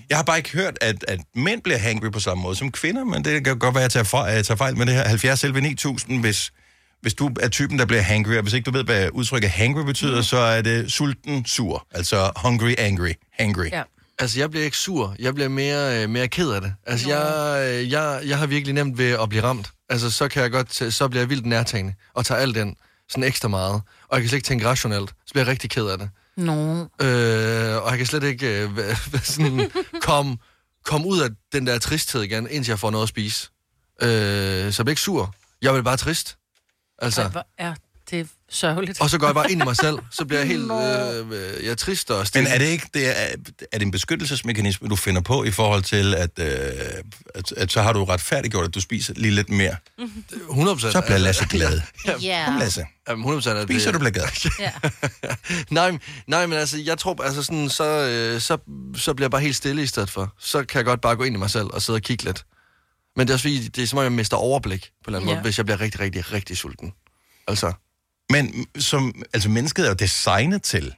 [0.08, 3.04] Jeg har bare ikke hørt, at, at mænd bliver hangry på samme måde som kvinder,
[3.04, 4.94] men det kan godt være, at jeg tager fejl, at jeg tager fejl med det
[4.94, 5.08] her.
[5.08, 6.52] 70 selv 9000, hvis,
[7.04, 9.84] hvis du er typen, der bliver hangry, og hvis ikke du ved, hvad udtrykket hangry
[9.84, 11.86] betyder, så er det sulten, sur.
[11.90, 13.64] Altså hungry, angry, hangry.
[13.72, 13.82] Ja.
[14.18, 15.16] Altså, jeg bliver ikke sur.
[15.18, 16.74] Jeg bliver mere, øh, mere ked af det.
[16.86, 19.70] Altså, jeg, øh, jeg, jeg har virkelig nemt ved at blive ramt.
[19.88, 22.76] Altså, så kan jeg godt, så bliver jeg vildt nærtagende og tager alt den
[23.08, 23.82] sådan ekstra meget.
[24.08, 25.10] Og jeg kan slet ikke tænke rationelt.
[25.26, 26.10] Så bliver jeg rigtig ked af det.
[26.36, 26.80] Nå.
[26.80, 30.36] Øh, og jeg kan slet ikke øh, sådan, komme
[30.84, 33.48] kom ud af den der tristhed igen, indtil jeg får noget at spise.
[34.02, 35.34] Øh, så jeg bliver ikke sur.
[35.62, 36.36] Jeg bliver bare trist.
[36.98, 37.74] Altså, Ej, hvor er
[38.10, 39.00] det sørgeligt.
[39.00, 41.70] Og så går jeg bare ind i mig selv, så bliver jeg helt øh, jeg
[41.70, 42.48] er trist og Men stille.
[42.48, 43.12] er det ikke det er,
[43.72, 46.46] er det en beskyttelsesmekanisme, du finder på i forhold til, at, øh,
[47.34, 49.76] at, at så har du retfærdiggjort, at du spiser lige lidt mere?
[50.48, 51.80] 100 Så bliver Lasse glad.
[52.22, 52.44] Ja.
[52.46, 52.84] Kom, Lasse.
[53.08, 53.62] Jamen, 100 er det.
[53.68, 54.50] Spiser du bliver glad.
[54.60, 54.70] Ja.
[55.70, 58.58] nej, men- nej, men altså, jeg tror, altså sådan, så, øh, så,
[58.96, 60.34] så bliver jeg bare helt stille i stedet for.
[60.38, 62.44] Så kan jeg godt bare gå ind i mig selv og sidde og kigge lidt.
[63.16, 65.18] Men det er også fordi, det er som om, jeg mister overblik på en eller
[65.18, 65.34] anden Ja.
[65.34, 66.92] måde, hvis jeg bliver rigtig, rigtig, rigtig sulten.
[67.48, 67.72] Altså,
[68.30, 70.94] Men som, altså mennesket er jo designet til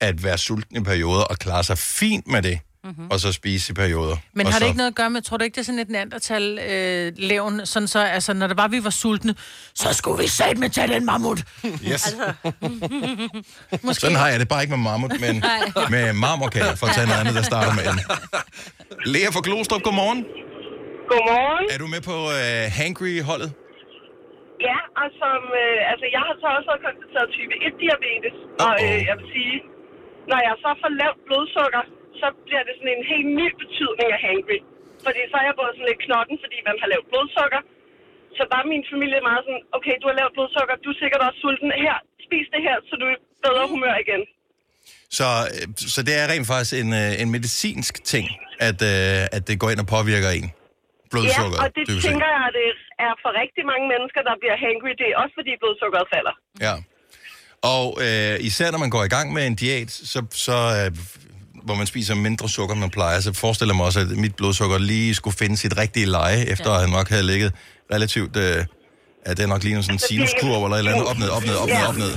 [0.00, 3.06] at være sulten i perioder og klare sig fint med det, mm-hmm.
[3.10, 4.16] og så spise i perioder.
[4.34, 5.78] Men har så, det ikke noget at gøre med, tror du ikke, det er sådan
[5.78, 9.34] et neandertal øh, levn, sådan så, altså, når det var, vi var sultne,
[9.74, 11.44] så skulle vi satme med tage den mammut.
[11.64, 11.82] Yes.
[11.90, 12.32] Altså,
[13.82, 14.00] Måske.
[14.00, 15.44] Sådan har jeg det bare ikke med mammut, men
[15.90, 18.00] med marmorkager, for at tage noget andet, der starter med en.
[19.12, 20.24] Lea fra Glostrup, godmorgen.
[21.12, 21.64] Godmorgen.
[21.74, 23.50] Er du med på uh, Hangry-holdet?
[24.68, 29.14] Ja, og som, øh, altså jeg har så også konstateret type 1-diabetes, og øh, jeg
[29.20, 29.56] vil sige,
[30.30, 31.84] når jeg så får lavt blodsukker,
[32.20, 34.58] så bliver det sådan en helt ny betydning af hangry.
[35.04, 37.60] Fordi så er jeg både sådan lidt knotten, fordi man har lavt blodsukker.
[38.36, 41.22] Så der er min familie meget sådan, okay, du har lavt blodsukker, du er sikkert
[41.26, 41.68] også sulten.
[41.84, 44.22] Her, spis det her, så du er bedre humør igen.
[45.18, 48.26] Så, øh, så det er rent faktisk en, øh, en medicinsk ting,
[48.68, 50.48] at, øh, at det går ind og påvirker en.
[51.12, 52.68] Blodsukker, ja, og det dybest tænker jeg, at det
[53.06, 54.92] er for rigtig mange mennesker, der bliver hangry.
[55.00, 56.34] Det er også fordi blodsukkeret falder.
[56.66, 56.74] Ja.
[57.74, 60.88] Og øh, især når man går i gang med en diæt, så, så øh,
[61.66, 64.34] hvor man spiser mindre sukker, end man plejer, så forestiller jeg mig også, at mit
[64.38, 67.50] blodsukker lige skulle finde sit rigtige leje, efter at han nok havde ligget
[67.94, 68.36] relativt...
[68.46, 68.64] Øh,
[69.26, 71.06] Ja, det er nok lige sådan en sinuskurve eller et eller andet.
[71.10, 72.12] Op, ned, op, ned, op, ned, op, ned.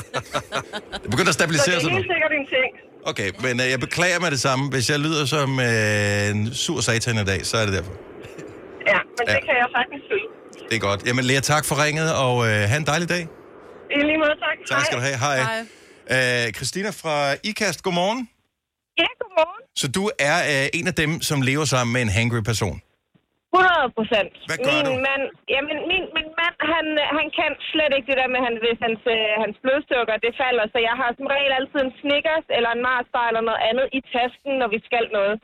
[1.02, 2.70] Det begynder at Så det stabilisere er sig helt sikkert en ting.
[3.10, 4.70] Okay, men øh, jeg beklager mig det samme.
[4.70, 7.92] Hvis jeg lyder som øh, en sur satan i dag, så er det derfor.
[8.92, 9.34] Ja, men Ja.
[9.34, 10.28] det kan jeg sagtens følge.
[10.70, 11.06] Det er godt.
[11.06, 13.22] Jamen, Lea, tak for ringet, og øh, have en dejlig dag.
[13.90, 14.56] I lige måde, tak.
[14.70, 15.16] Tak skal du have.
[15.18, 16.46] Hej.
[16.46, 18.28] Øh, Christina fra IKAST, godmorgen.
[18.98, 19.62] Ja, godmorgen.
[19.76, 22.80] Så du er øh, en af dem, som lever sammen med en hangry person.
[23.54, 24.32] 100 procent.
[24.50, 24.92] Min du?
[25.08, 26.86] Mand, jamen, min, min mand, han,
[27.18, 30.64] han kan slet ikke det der med, han, hvis hans, øh, hans blodsukker det falder.
[30.72, 33.86] Så jeg har som regel altid en Snickers eller en Mars bar eller noget andet
[33.98, 35.36] i tasken, når vi skal noget.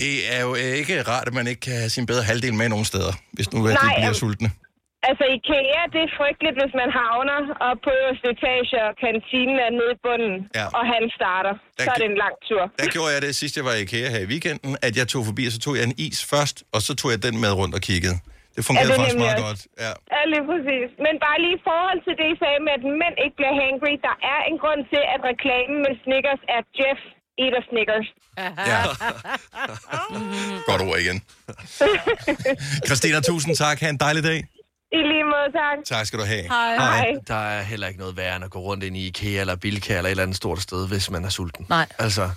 [0.00, 2.68] Det er jo øh, ikke rart, at man ikke kan have sin bedre halvdel med
[2.74, 4.48] nogen steder, hvis nu at de Nej, bliver øhm, sultne.
[5.08, 9.70] Altså IKEA, det er frygteligt, hvis man havner og på øverste etage, og kantinen er
[9.78, 10.66] nede i bunden, Ja.
[10.78, 11.54] og han starter.
[11.78, 12.62] Der Så er det en lang tur.
[12.82, 15.22] Der gjorde jeg det sidst, jeg var i IKEA her i weekenden, at jeg tog
[15.30, 17.74] forbi, og så tog jeg en is først, og så tog jeg den med rundt
[17.78, 18.16] og kiggede.
[18.56, 19.46] Det fungerede Ja, det er faktisk meget også.
[19.48, 19.60] godt.
[19.84, 19.92] Ja.
[20.14, 20.88] Ja, lige præcis.
[21.06, 23.92] Men bare lige i forhold til det, I sagde med, at mænd ikke bliver hangry,
[24.08, 27.00] der er en grund til, at reklamen med Snickers er Jeff
[27.44, 28.08] eater Snickers.
[28.72, 28.80] Ja.
[30.70, 31.18] Godt ord igen.
[32.88, 33.76] Christina, tusind tak.
[33.80, 34.40] Ha' en dejlig dag.
[34.92, 35.78] I lige måde, tak.
[35.96, 36.44] Tak skal du have.
[37.28, 39.96] Der er heller ikke noget værre end at gå rundt ind i IKEA eller Bilka
[39.96, 41.66] eller et eller andet stort sted, hvis man er sulten.
[41.68, 41.86] Nej.
[41.98, 42.30] Altså,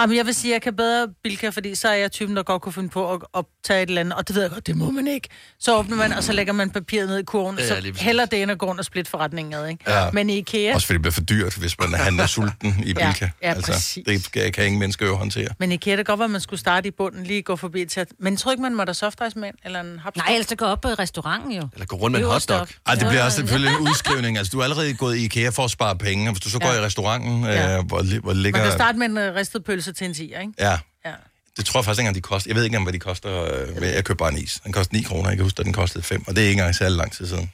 [0.00, 2.42] Jamen, jeg vil sige, at jeg kan bedre Bilka, fordi så er jeg typen, der
[2.42, 4.76] godt kunne finde på at optage et eller andet, og det ved jeg godt, det
[4.76, 5.28] må man ikke.
[5.60, 8.24] Så åbner man, og så lægger man papiret ned i kurven, Ja, ja, så heller
[8.26, 9.84] det end at gå rundt og splitte forretningen ad, ikke?
[9.92, 10.10] Ja.
[10.12, 13.06] Men i IKEA, Også fordi det bliver for dyrt, hvis man handler sulten i Ja,
[13.06, 13.28] Bilka.
[13.42, 14.04] ja, altså, præcis.
[14.34, 15.48] det kan, ingen mennesker jo håndtere.
[15.58, 17.56] men i IKEA, det kan godt være, at man skulle starte i bunden, lige gå
[17.56, 20.26] forbi til, men jeg tror ikke, man må der softice med, eller en hapstok.
[20.26, 21.68] Nej, ellers så gå op på restauranten jo.
[21.74, 22.68] Eller gå rundt med en hotdog.
[22.86, 24.38] Ej, det bliver også selvfølgelig en udskrivning.
[24.38, 26.58] Altså, du er allerede gået i IKEA for at spare penge, og hvis du så
[26.58, 26.80] går Ja.
[26.80, 27.78] i restauranten, Ja.
[27.78, 28.58] øh, hvor, hvor ligger...
[28.60, 30.52] Man kan starte med en øh, ristet pølse til en 10, ikke?
[30.58, 30.78] Ja.
[31.04, 31.12] Ja.
[31.56, 32.50] Det tror jeg faktisk ikke engang, de koster.
[32.50, 33.42] Jeg ved ikke engang, hvad de koster.
[33.78, 34.60] Øh, jeg køber bare en is.
[34.64, 35.28] Den koster 9 kroner.
[35.30, 36.24] Jeg kan huske, at den kostede 5.
[36.26, 37.50] Og det er ikke engang særlig lang tid siden.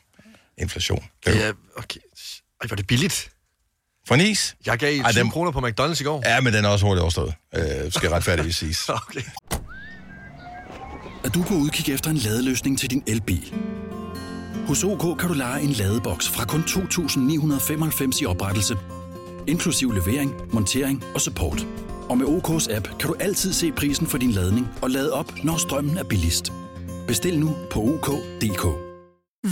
[0.59, 1.05] Inflation.
[1.27, 2.01] Ja, okay.
[2.61, 3.31] Ej, var det billigt?
[4.09, 4.57] For en is?
[4.67, 6.23] Jeg gav 7 Ej, den- kroner på McDonald's i går.
[6.25, 7.35] Ja, men den er også hurtigt overstået.
[7.55, 8.89] Øh, skal retfærdigvis siges.
[8.89, 9.21] okay.
[11.25, 13.55] Er du på udkig efter en ladeløsning til din elbil?
[14.67, 18.77] Hos OK kan du lege en ladeboks fra kun 2.995 i oprettelse,
[19.47, 21.67] inklusiv levering, montering og support.
[22.09, 25.45] Og med OK's app kan du altid se prisen for din ladning og lade op,
[25.45, 26.53] når strømmen er billigst.
[27.07, 28.65] Bestil nu på OK.dk.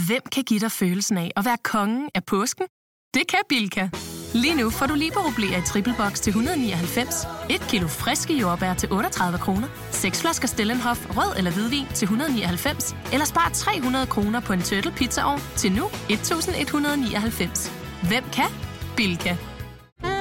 [0.07, 2.65] Hvem kan give dig følelsen af at være kongen af påsken?
[3.13, 3.89] Det kan Bilka!
[4.33, 8.91] Lige nu får du liberobleer i triple box til 199, et kilo friske jordbær til
[8.91, 14.53] 38 kroner, seks flasker Stellenhof rød eller hvidvin til 199, eller spar 300 kroner på
[14.53, 17.71] en turtle pizzaovn til nu 1199.
[18.07, 18.49] Hvem kan?
[18.97, 19.35] Bilka.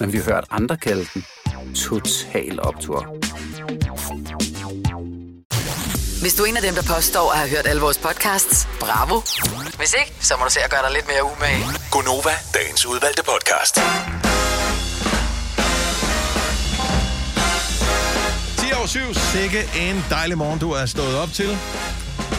[0.00, 1.24] men vi har hørt andre kalde den
[1.74, 3.00] Total Optor.
[6.20, 9.20] Hvis du er en af dem, der påstår at have hørt alle vores podcasts, bravo.
[9.78, 11.64] Hvis ikke, så må du se at gøre dig lidt mere umage.
[11.90, 13.74] Gonova, dagens udvalgte podcast.
[18.58, 19.00] 10 over 7.
[19.14, 21.50] Sikke en dejlig morgen, du er stået op til.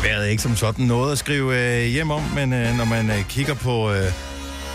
[0.03, 3.09] Vejret er ikke som sådan noget at skrive øh, hjem om, men øh, når man
[3.09, 4.11] øh, kigger på øh,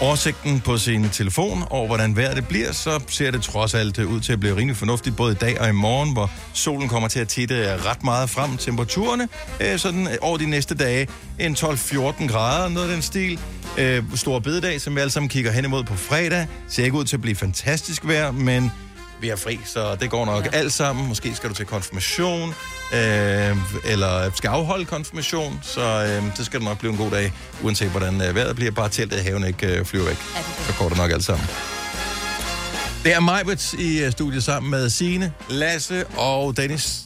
[0.01, 4.11] oversigten på sin telefon over, hvordan vejret det bliver, så ser det trods alt øh,
[4.13, 7.09] ud til at blive rimelig fornuftigt, både i dag og i morgen, hvor solen kommer
[7.09, 8.57] til at titte øh, ret meget frem.
[8.57, 9.29] Temperaturerne
[9.61, 11.09] øh, sådan øh, over de næste dage,
[11.39, 13.41] en 12-14 grader, noget af den stil.
[13.79, 17.05] Øh, Stor bededag, som vi alle sammen kigger hen imod på fredag, ser ikke ud
[17.05, 18.73] til at blive fantastisk vejr, men
[19.21, 20.51] vi er fri, så det går nok ja.
[20.53, 21.09] alt sammen.
[21.09, 22.55] Måske skal du til konfirmation,
[22.95, 27.33] øh, eller skal afholde konfirmation, så øh, det skal det nok blive en god dag,
[27.63, 28.71] uanset hvordan øh, vejret bliver.
[28.71, 30.19] Bare teltet i haven ikke øh, flyver væk.
[30.67, 31.47] Så går det nok alt sammen.
[33.05, 37.01] Det er Majbert i øh, studiet sammen med Sine, Lasse og Dennis.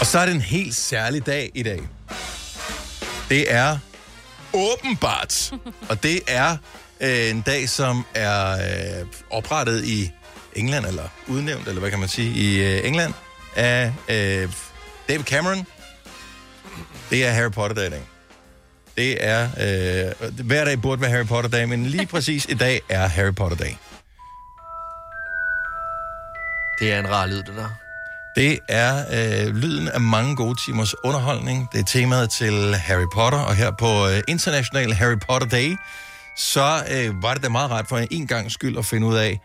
[0.00, 1.80] Og så er det en helt særlig dag i dag.
[3.28, 3.78] Det er
[4.52, 5.52] åbenbart,
[5.90, 6.56] og det er
[7.00, 10.10] øh, en dag, som er øh, oprettet i
[10.60, 13.14] England, eller udnævnt, eller hvad kan man sige, i øh, England,
[13.56, 14.48] af øh,
[15.08, 15.66] David Cameron.
[17.10, 18.02] Det er Harry Potter-dag i dag.
[18.96, 23.06] Det er, øh, hver dag burde være Harry Potter-dag, men lige præcis i dag er
[23.06, 23.78] Harry Potter-dag.
[26.80, 27.68] Det er en rar lyd, det der.
[28.36, 31.68] Det er øh, lyden af mange gode timers underholdning.
[31.72, 35.76] Det er temaet til Harry Potter, og her på øh, International Harry Potter Day,
[36.36, 39.40] så øh, var det da meget rart for en gang skyld at finde ud af,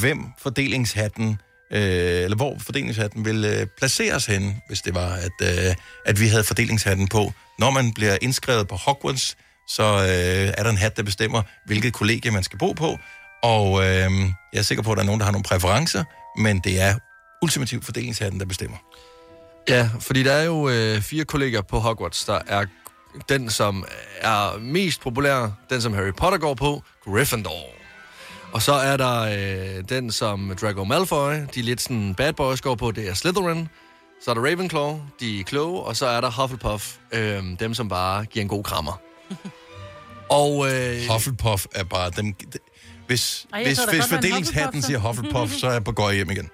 [0.00, 1.38] hvem fordelingshatten,
[1.72, 1.80] øh,
[2.24, 5.74] eller hvor fordelingshatten ville øh, placeres henne, hvis det var, at, øh,
[6.06, 7.32] at vi havde fordelingshatten på.
[7.58, 9.36] Når man bliver indskrevet på Hogwarts,
[9.68, 12.98] så øh, er der en hat, der bestemmer, hvilket kollegie man skal bo på.
[13.42, 14.10] Og øh,
[14.52, 16.04] jeg er sikker på, at der er nogen, der har nogle præferencer,
[16.38, 16.94] men det er
[17.42, 18.76] ultimativt fordelingshatten, der bestemmer.
[19.68, 22.64] Ja, fordi der er jo øh, fire kolleger på Hogwarts, der er
[23.28, 23.84] den, som
[24.20, 27.83] er mest populær, den, som Harry Potter går på, Gryffindor.
[28.54, 32.74] Og så er der øh, den, som Draco Malfoy, de lidt sådan bad boys går
[32.74, 33.68] på, det er Slytherin.
[34.24, 37.88] Så er der Ravenclaw, de er kloge, og så er der Hufflepuff, øh, dem, som
[37.88, 39.00] bare giver en god krammer.
[40.40, 40.72] og...
[40.72, 42.32] Øh, Hufflepuff er bare dem...
[42.34, 42.58] de-
[43.06, 45.06] Hvis, Ej, hvis, tror hvis er fordelingshatten Hufflepuff, siger så.
[45.06, 46.50] Hufflepuff, så er jeg på går hjem igen.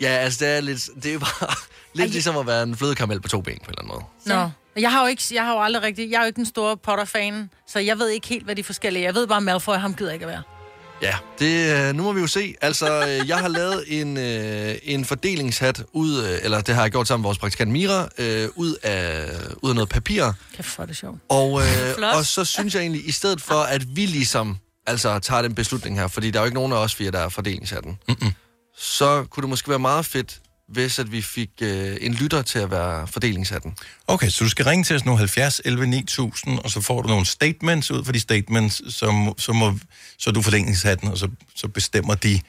[0.00, 0.88] Ja, altså det er lidt...
[1.02, 1.54] Det er bare
[1.94, 4.38] lidt ligesom at være en flødekaramel på to ben på en eller anden måde.
[4.44, 4.50] Nå.
[4.80, 6.76] Jeg har jo ikke, jeg har jo aldrig rigtig, jeg er jo ikke den store
[6.76, 10.12] Potter-fan, så jeg ved ikke helt, hvad de forskellige Jeg ved bare, Malfoy, ham gider
[10.12, 10.42] ikke at være.
[11.02, 12.54] Ja, det, øh, nu må vi jo se.
[12.60, 16.90] Altså, øh, jeg har lavet en, øh, en fordelingshat ud, øh, eller det har jeg
[16.90, 19.26] gjort sammen med vores praktikant Mira, øh, ud, af,
[19.62, 20.32] ud af noget papir.
[20.56, 21.18] Kæft, er det sjovt.
[21.28, 24.56] Og, øh, og så synes jeg egentlig, i stedet for, at vi ligesom
[24.86, 27.18] altså, tager den beslutning her, fordi der er jo ikke nogen af os fire, der
[27.18, 28.32] er fordelingshatten, Mm-mm.
[28.78, 32.58] så kunne det måske være meget fedt, hvis at vi fik øh, en lytter til
[32.58, 33.74] at være fordelingshatten.
[34.06, 37.08] Okay, så du skal ringe til os nu 70 11 9000, og så får du
[37.08, 39.78] nogle statements ud for de statements, som, så, må,
[40.18, 42.40] så er du fordelingshatten, og så, så bestemmer de,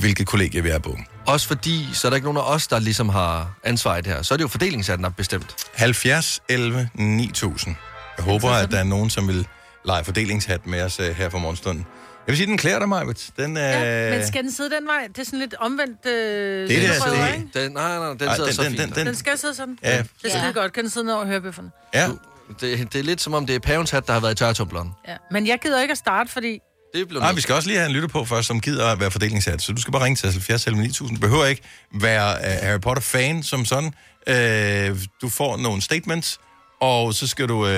[0.00, 0.98] hvilket kollegie vi er på.
[1.26, 4.12] Også fordi, så er der ikke nogen af os, der ligesom har ansvar i det
[4.12, 4.22] her.
[4.22, 5.54] Så er det jo fordelingshatten, der er bestemt.
[5.74, 7.76] 70 11 9000.
[8.16, 9.46] Jeg håber, at der er nogen, som vil
[9.84, 11.86] lege fordelingshat med os uh, her for morgenstunden.
[12.30, 13.30] Jeg vil sige, den klæder dig, Majbet.
[13.36, 13.62] Den, uh...
[13.62, 15.06] Ja, men skal den sidde den vej?
[15.08, 17.48] Det er sådan lidt omvendt øh, Det er det, altså, ikke?
[17.64, 18.80] Den, nej, nej, den Ej, sidder den- så den- fint.
[18.88, 19.78] den- Den, den skal sidde sådan.
[19.82, 19.98] Ja.
[19.98, 20.72] Det er skide godt.
[20.72, 21.70] Kan den sidde ned over hørebøfferne?
[21.94, 22.08] Ja.
[22.60, 24.90] Det, det er lidt som om, det er pavens hat, der har været i tørretumbleren.
[25.08, 25.16] Ja.
[25.30, 26.58] Men jeg gider ikke at starte, fordi...
[26.94, 29.00] Det blev Nej, vi skal også lige have en lytter på først, som gider at
[29.00, 29.62] være fordelingshat.
[29.62, 31.16] Så du skal bare ringe til 70 11 9000.
[31.18, 31.62] Du behøver ikke
[32.00, 33.92] være uh, Harry Potter-fan som sådan.
[34.30, 36.38] Uh, du får nogle statements,
[36.80, 37.70] og så skal du, uh,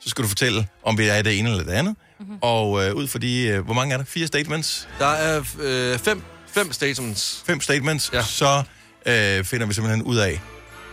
[0.00, 1.96] så skal du fortælle, om vi er i det ene eller det andet.
[2.22, 2.38] Mm-hmm.
[2.40, 3.56] Og uh, ud for de...
[3.58, 4.04] Uh, hvor mange er der?
[4.04, 4.88] Fire statements?
[4.98, 7.42] Der er øh, fem, fem statements.
[7.46, 8.10] Fem statements.
[8.12, 8.22] Ja.
[8.22, 8.62] Så
[9.06, 10.40] uh, finder vi simpelthen ud af,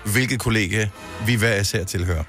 [0.05, 0.87] hvilket kollega
[1.25, 2.23] vi hver især tilhører.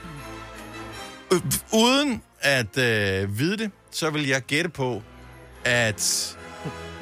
[1.33, 1.41] Øh,
[1.73, 5.03] Uden at øh, vide det, så vil jeg gætte på,
[5.65, 6.37] at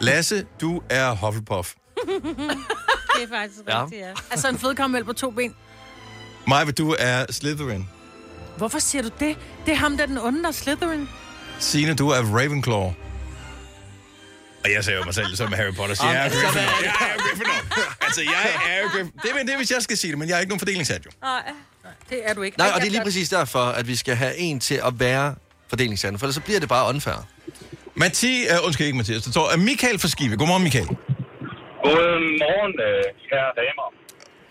[0.01, 1.73] Lasse, du er Hufflepuff.
[3.17, 3.83] det er faktisk Ja.
[3.85, 4.11] rigtigt, ja.
[4.31, 5.55] Altså en fedkaramel på to ben.
[6.47, 7.89] Maja, du er Slytherin.
[8.57, 9.37] Hvorfor siger du det?
[9.67, 11.09] Det er ham, der er den onde, der er Slytherin.
[11.59, 12.95] Signe, du er Ravenclaw.
[14.65, 15.95] Og jeg ser jo mig selv som Harry Potter.
[15.95, 16.61] Så jeg er Gryffindor.
[16.61, 16.85] er det.
[16.85, 18.05] Jeg er Gryffindor.
[18.05, 19.21] Altså, jeg er Gryffindor.
[19.23, 21.07] Det, er- det er, hvis jeg skal sige det, men jeg er ikke nogen fordelingshat,
[21.07, 21.11] jo.
[21.23, 21.43] Nej,
[22.11, 22.59] det er du ikke.
[22.59, 25.01] Nej, Ej, og det er lige præcis derfor, at vi skal have en til at
[25.01, 25.35] være
[25.69, 27.27] fordelingshatten, for ellers så bliver det bare unfair.
[27.95, 30.37] Mathi, uh, undskyld ikke Mathias, der står, er Michael fra Skive.
[30.37, 30.87] Godmorgen, Michael.
[31.85, 33.87] Godmorgen, øh, kære damer.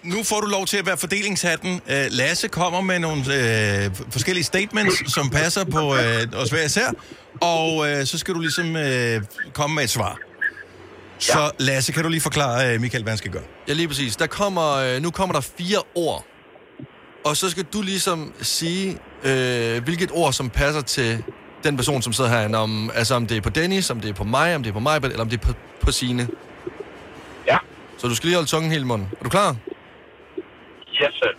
[0.08, 1.82] Nu får du lov til at være fordelingshatten.
[1.90, 6.92] Øh, Lasse kommer med nogle øh, forskellige statements, som passer på øh, os hver især,
[7.42, 9.22] og øh, så skal du ligesom øh,
[9.54, 10.18] komme med et svar.
[11.20, 13.44] Så Lasse, kan du lige forklare, øh, Michael, hvad han skal gøre?
[13.68, 14.16] Ja, lige præcis.
[14.16, 16.26] Der kommer, øh, nu kommer der fire ord.
[17.26, 21.24] Og så skal du ligesom sige, øh, hvilket ord, som passer til
[21.64, 22.58] den person, som sidder herinde.
[22.58, 24.74] Om, altså om det er på Dennis, om det er på mig, om det er
[24.74, 26.28] på mig, eller om det er på, på Signe.
[27.48, 27.58] Ja.
[27.98, 29.08] Så du skal lige holde tungen helt i munden.
[29.20, 29.56] Er du klar?
[31.02, 31.32] Yes, sir.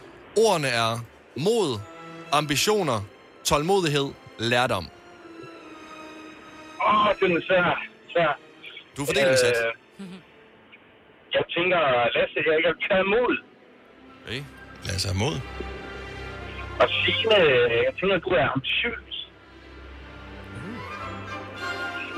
[0.46, 0.90] Ordene er
[1.36, 1.80] mod,
[2.32, 3.00] ambitioner,
[3.44, 4.86] tålmodighed, lærdom.
[6.86, 7.82] Åh, den er svær.
[8.12, 8.38] svær.
[8.96, 9.56] Du er fordelingssat.
[9.98, 10.06] Øh,
[11.34, 11.80] jeg tænker,
[12.14, 13.32] Lasse, jeg kan give dig mod.
[14.26, 14.42] Okay.
[14.84, 15.34] Lasse er mod.
[16.80, 17.36] Og Signe,
[17.86, 19.14] jeg tænker, du er ambitiøs.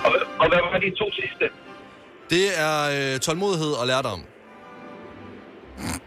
[0.05, 1.45] Og, og hvad var de to sidste?
[2.31, 2.77] Det er
[3.15, 4.21] øh, tålmodighed og lærdom.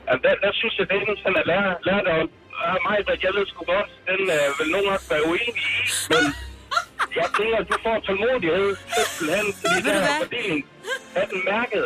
[0.08, 2.28] Ja, der, der synes jeg, den han er lærer, lært om.
[2.66, 5.72] Og mig, der jeg ved sgu godt, den øh, vil nogen nok være uenig i.
[6.12, 6.24] Men
[7.20, 8.68] jeg tænker, at du får tålmodighed.
[8.96, 10.62] Simpelthen, fordi der er fordeling.
[11.20, 11.86] Er den mærket?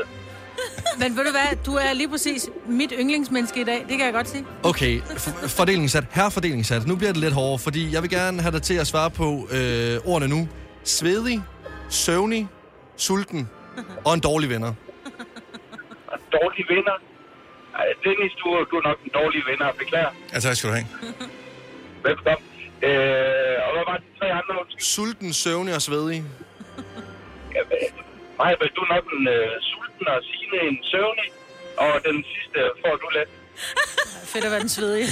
[1.02, 4.14] Men ved du hvad, du er lige præcis mit yndlingsmenneske i dag, det kan jeg
[4.14, 4.46] godt sige.
[4.64, 6.04] Okay, f- fordelingssat.
[6.12, 6.88] Her fordelingssat.
[6.88, 9.28] Nu bliver det lidt hårdere, fordi jeg vil gerne have dig til at svare på
[9.52, 10.48] øh, ordene nu.
[10.84, 11.42] Svedig,
[11.90, 12.48] søvnig,
[12.98, 13.50] sulten
[14.06, 14.74] og en dårlig venner.
[16.38, 16.96] Dårlige venner.
[18.06, 19.68] Dennis, du, du er nok en dårlig venner.
[19.82, 20.12] Beklager.
[20.34, 20.88] Ja, tak skal du have.
[22.10, 22.48] Velkommen.
[22.88, 24.54] Øh, og hvad var de tre andre?
[24.62, 24.82] Undskyld.
[24.96, 26.24] Sulten, søvnig og svedig.
[28.38, 31.28] Maja, du er nok en øh, sulten og Signe en søvnig.
[31.78, 33.30] Og den sidste får du let.
[34.32, 35.08] Fedt at være den svedige.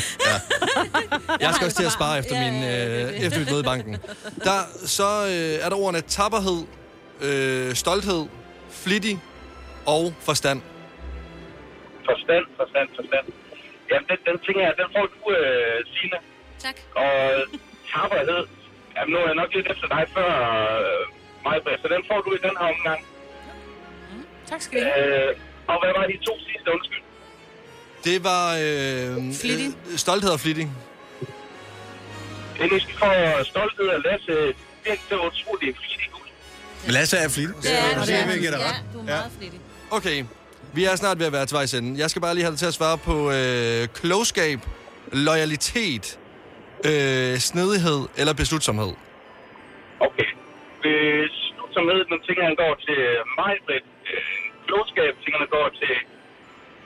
[1.39, 3.97] Jeg skal også til at spare efter, min, øh, efter mit møde i banken.
[4.43, 6.63] Der, så øh, er der ordene tapperhed,
[7.21, 8.25] øh, stolthed,
[8.69, 9.19] flittig
[9.85, 10.61] og forstand.
[12.09, 13.25] Forstand, forstand, forstand.
[13.89, 16.19] Jamen, den, den tænker jeg, den får du, øh, Signe.
[16.65, 16.77] Tak.
[17.01, 17.11] Og
[17.91, 18.41] tapperhed.
[18.95, 20.31] Jamen, nu er jeg nok lidt efter dig før
[20.85, 21.03] øh,
[21.45, 22.99] mig, så den får du i den her omgang.
[24.51, 25.29] Tak skal du have.
[25.29, 25.35] Øh,
[25.71, 27.03] og hvad var de to sidste, undskyld?
[28.07, 29.67] Det var øh, Flittig.
[29.91, 30.67] øh, stolthed og flittig.
[32.57, 34.31] Dennis, vi får stolthed og Lasse.
[34.83, 35.77] Det er utroligt.
[36.85, 37.55] Men Lasse er flittig.
[37.63, 38.83] Ja, det det er er vi giver dig Ja, ret.
[38.93, 39.59] du er meget flittig.
[39.91, 40.25] Okay,
[40.75, 41.99] vi er snart ved at være til vejs ende.
[41.99, 44.59] Jeg skal bare lige have dig til at svare på øh, klogskab,
[45.29, 46.05] loyalitet,
[46.89, 48.91] øh, snedighed eller beslutsomhed.
[50.07, 50.29] Okay.
[50.85, 52.99] Beslutsomhed, den tænker han går til
[53.39, 53.85] mig, Britt.
[54.13, 54.21] Øh,
[54.67, 55.93] klogskab, tænker han går til,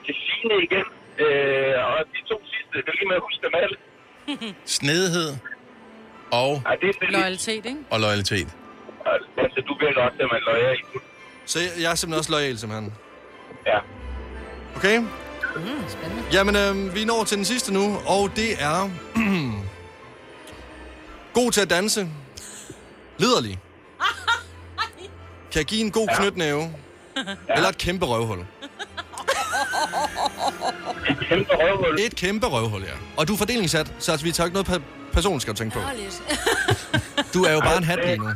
[0.04, 0.86] til Signe igen.
[1.24, 3.76] Øh, og de to sidste, det er lige med at huske dem alle.
[4.78, 5.30] Snedighed
[6.42, 7.80] og, Ej, det er det Loyalitet, ikke?
[7.90, 8.48] og loyalitet.
[9.42, 10.76] Altså, du ved godt, at man er lojal.
[11.46, 12.92] Så jeg, jeg er simpelthen også lojal, simpelthen.
[13.66, 13.78] Ja.
[14.76, 14.98] Okay?
[14.98, 15.08] Mm,
[15.88, 16.22] spændende.
[16.32, 18.90] Jamen, øh, vi når til den sidste nu, og det er...
[21.34, 22.08] god til at danse.
[23.18, 23.58] Liderlig.
[25.52, 26.74] Kan give en god knytnæve.
[27.56, 28.38] Eller et kæmpe røvhul.
[31.08, 31.98] Et kæmpe røvhul?
[32.00, 32.92] Et kæmpe røvhul, ja.
[33.16, 35.74] Og du er fordelingssat, så altså, vi tager ikke noget per- person, skal du tænke
[35.74, 35.80] på.
[37.34, 38.28] Du er jo bare en hat lige nu.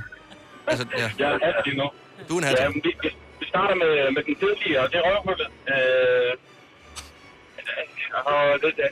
[0.66, 1.10] Altså, ja.
[1.18, 1.84] Jeg er hat lige nu.
[2.28, 2.56] Du er en hat.
[2.60, 2.68] Ja,
[3.54, 5.48] starter med, med den tidlige, og det er røvhullet.
[5.72, 6.32] Øh,
[8.30, 8.88] og det, det,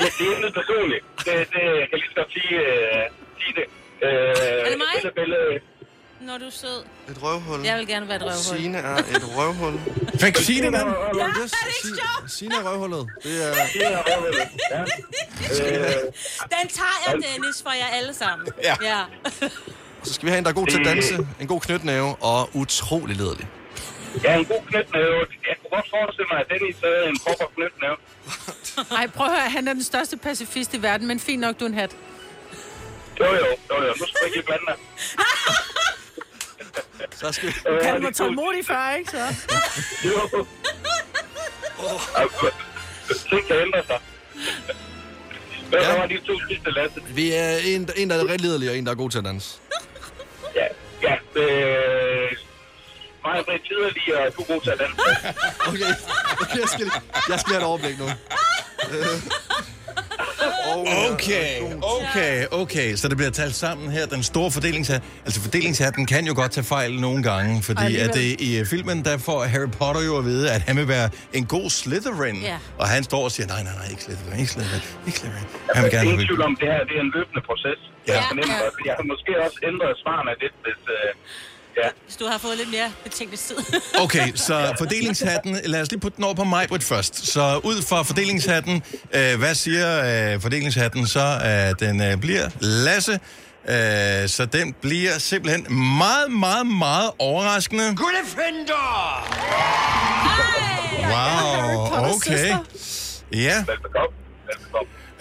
[0.00, 1.04] det, det er noget personligt.
[1.26, 3.02] Det, det kan jeg lige så godt sige, øh,
[3.40, 3.66] sige det.
[4.06, 4.10] Øh,
[4.66, 4.92] Er det mig?
[4.98, 5.36] Isabelle,
[6.28, 6.78] Når du er sød.
[7.10, 7.60] Et røvhul.
[7.68, 8.58] Jeg vil gerne være et røvhul.
[8.58, 9.74] Signe er et røvhul.
[10.24, 10.74] Fik Signe den?
[10.74, 12.30] Ja, er det ikke sjovt?
[12.38, 13.02] Signe er røvhullet.
[13.24, 13.52] Det er...
[13.72, 14.80] Signe er røvhullet, ja.
[14.80, 18.48] Øh, Den tager jeg, Dennis, for jer alle sammen.
[18.68, 18.74] Ja.
[18.90, 19.00] ja.
[20.02, 22.50] Så skal vi have en, der er god til at danse, en god knytnæve og
[22.54, 23.46] utrolig lederlig.
[24.24, 25.18] Ja, en god knytnæve.
[25.48, 27.96] Jeg kunne godt forestille mig, at Dennis havde en proper knytnæve.
[28.98, 31.64] Ej, prøv at høre, han er den største pacifist i verden, men fint nok, du
[31.64, 31.96] er en hat.
[33.20, 33.94] Jo, jo, jo, jo.
[34.00, 34.76] Nu skal jeg ikke blande dig.
[37.20, 37.54] Så skal vi...
[37.66, 39.34] Du kan mig tålmodig før, ikke så?
[40.04, 40.46] Jo.
[42.16, 42.50] Altså,
[43.28, 43.98] ting kan ændre sig.
[45.68, 45.98] Hvad Ja.
[45.98, 47.00] var de to sidste, Lasse?
[47.14, 49.24] Vi er en, en der er rigtig liderlig, og en, der er god til at
[49.24, 49.58] danse.
[50.54, 50.66] Ja,
[51.02, 51.14] ja.
[51.40, 52.15] Øh,
[53.38, 54.80] og Britt Tiderlig, og du er god til at.
[55.68, 55.92] Okay,
[56.42, 56.86] okay jeg, skal,
[57.32, 58.06] jeg skal have et overblik nu.
[58.92, 59.16] Øh.
[61.12, 61.50] Okay,
[61.96, 62.88] okay, okay.
[63.00, 64.06] Så det bliver talt sammen her.
[64.06, 65.02] Den store fordelingshat.
[65.26, 69.04] Altså fordelingshatten kan jo godt tage fejl nogle gange, fordi at det, i uh, filmen,
[69.04, 71.08] der får Harry Potter jo at vide, at han vil være
[71.38, 72.38] en god Slytherin.
[72.52, 72.58] Ja.
[72.80, 75.48] Og han står og siger, nej, nej, nej, ikke Slytherin, ikke Slytherin, ikke Slytherin.
[75.74, 77.80] Han vil gerne Ingen have tvivl om, det her det er en løbende proces.
[78.08, 78.12] Ja.
[78.16, 81.10] Jeg, fornemmer, at jeg har måske også ændret svarene lidt, hvis, øh,
[81.76, 81.88] Ja.
[82.04, 83.56] Hvis du har fået lidt mere betænkningstid.
[84.04, 87.26] Okay, så fordelingshatten, lad os lige putte den over på mig først.
[87.26, 88.82] Så ud fra fordelingshatten,
[89.14, 89.88] øh, hvad siger
[90.34, 93.12] øh, fordelingshatten så, at den øh, bliver Lasse?
[93.68, 95.66] Øh, så den bliver simpelthen
[95.98, 97.96] meget, meget, meget overraskende.
[97.96, 99.26] Gryffindor!
[101.10, 102.54] Wow, okay.
[103.32, 103.64] Ja.
[103.66, 104.16] Velbekomme.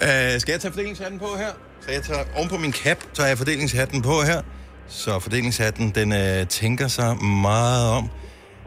[0.01, 1.51] Øh, skal jeg tage fordelingshatten på her?
[1.85, 4.41] Så jeg tager oven på min cap, tager jeg fordelingshatten på her.
[4.87, 8.09] Så fordelingshatten, den øh, tænker sig meget om.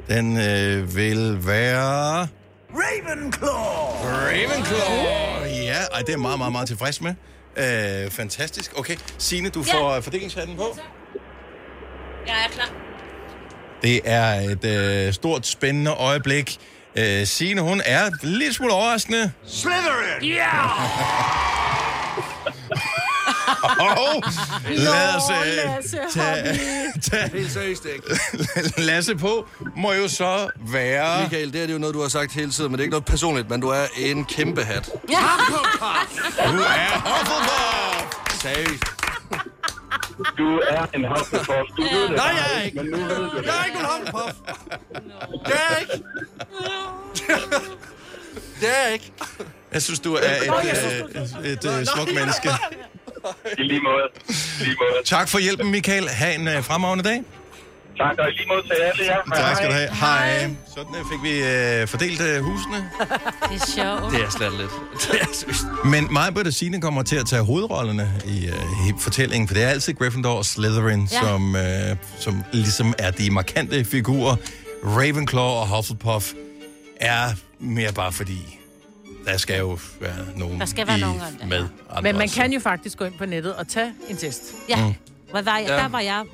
[0.08, 2.28] Den øh, vil være...
[2.74, 3.54] Ravenclaw!
[4.04, 5.44] Ravenclaw!
[5.64, 7.14] Ja, ej, det er meget, meget, meget tilfreds med.
[7.56, 8.78] Øh, fantastisk.
[8.78, 9.98] Okay, Signe, du får ja.
[9.98, 10.78] fordelingshatten på.
[12.26, 12.68] Jeg er klar.
[13.82, 16.58] Det er et øh, stort, spændende øjeblik.
[16.96, 19.32] Øh, Signe, hun er lille smule overraskende.
[19.46, 20.24] Slytherin!
[20.34, 20.50] Ja!
[23.62, 24.22] Og
[24.70, 26.58] lad os øh, Lasse, tage,
[27.02, 28.20] tage Helt seriøst ikke.
[28.88, 29.46] Lasse på,
[29.76, 31.22] må jo så være...
[31.22, 32.90] Michael, det er det jo noget, du har sagt hele tiden, men det er ikke
[32.92, 34.90] noget personligt, men du er en kæmpe hat.
[35.10, 35.16] Ja!
[36.36, 38.40] Du er Hufflepuff!
[38.42, 38.84] Seriøst.
[40.38, 41.68] Du er en Hufflepuff.
[41.76, 42.76] Du ved det Nej, jeg er ikke.
[42.82, 43.46] Men nu ved du det.
[43.46, 44.34] Jeg er ikke en Hufflepuff.
[45.46, 46.04] Det er jeg ikke.
[48.60, 49.12] Det er jeg ikke.
[49.72, 52.48] Jeg synes, du er et, øh, et, et øh, smukt menneske.
[53.58, 54.06] I lige måde.
[54.60, 55.04] I lige måde.
[55.04, 56.08] Tak for hjælpen, Michael.
[56.08, 57.22] Ha' en øh, fremragende dag.
[57.98, 59.16] Tak, og i lige måde til alle jer.
[59.36, 59.90] Tak skal du have.
[59.94, 60.50] Hej.
[60.76, 62.90] Sådan øh, fik vi øh, fordelt øh, husene.
[63.50, 64.12] Det er sjovt.
[64.12, 64.70] Det er slet lidt.
[65.12, 65.64] Det er seriøst.
[65.84, 69.62] Men mig, og Signe kommer til at tage hovedrollerne i, øh, i fortællingen, for det
[69.64, 71.16] er altid Gryffindor og Slytherin, Ja.
[71.16, 71.28] ja.
[71.28, 74.36] som, øh, som ligesom er de markante figurer.
[74.84, 76.32] Ravenclaw og Hufflepuff
[77.00, 78.57] er mere bare fordi,
[79.28, 81.56] der skal jo være nogen Der skal være i, nogen om det, med.
[81.58, 81.64] ja.
[81.90, 82.34] andre Men man også.
[82.36, 84.42] kan jo faktisk gå ind på nettet og tage en test.
[84.68, 84.86] Ja.
[84.86, 84.94] Mm.
[85.30, 85.68] Hvad var jeg?
[85.68, 85.76] Ja.
[85.76, 86.24] Der var jeg.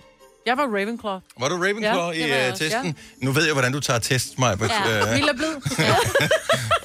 [0.47, 1.19] Jeg var Ravenclaw.
[1.41, 2.97] Var du Ravenclaw Ja, ja, i uh, også, testen?
[3.23, 4.57] Nu ved jeg, hvordan du tager test, Maja.
[4.61, 5.15] Ja.
[5.15, 5.49] Mild og blid.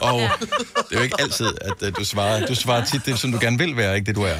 [0.02, 2.46] og det er jo ikke altid, at uh, du svarer.
[2.46, 4.36] Du svarer tit det, som du gerne vil være, ikke det, du er.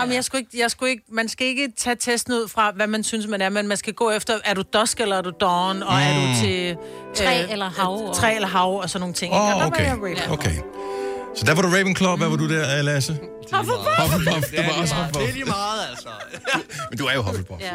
[0.00, 2.86] Jamen, jeg skulle ikke, jeg skulle ikke, man skal ikke tage testen ud fra, hvad
[2.86, 5.32] man synes, man er, men man skal gå efter, er du dusk eller er du
[5.40, 6.00] dawn, og mm.
[6.00, 6.76] er du til...
[7.14, 9.32] Træ eller hav, og- Træ eller hav og sådan nogle ting.
[9.34, 9.40] ikke?
[9.42, 9.84] Og Åh, der oh, var okay.
[9.84, 10.32] jeg Ravenclaw.
[10.32, 10.56] okay.
[11.36, 12.16] Så der var du Ravenclaw.
[12.16, 13.18] Hvad var du der, øh, Lasse?
[13.52, 13.98] Hufflepuff.
[14.12, 14.50] Hufflepuff.
[14.50, 15.18] Det var også meget, Hufflepuff.
[15.22, 16.08] det er lige meget, altså.
[16.90, 17.60] Men du er jo Hufflepuff.
[17.62, 17.70] Ja.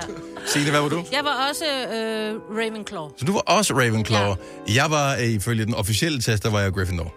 [0.47, 1.05] Signe, hvad var du?
[1.11, 3.07] Jeg var også øh, Ravenclaw.
[3.17, 4.35] Så du var også Ravenclaw.
[4.75, 7.13] Jeg var, øh, ifølge den officielle test, der var jeg Gryffindor.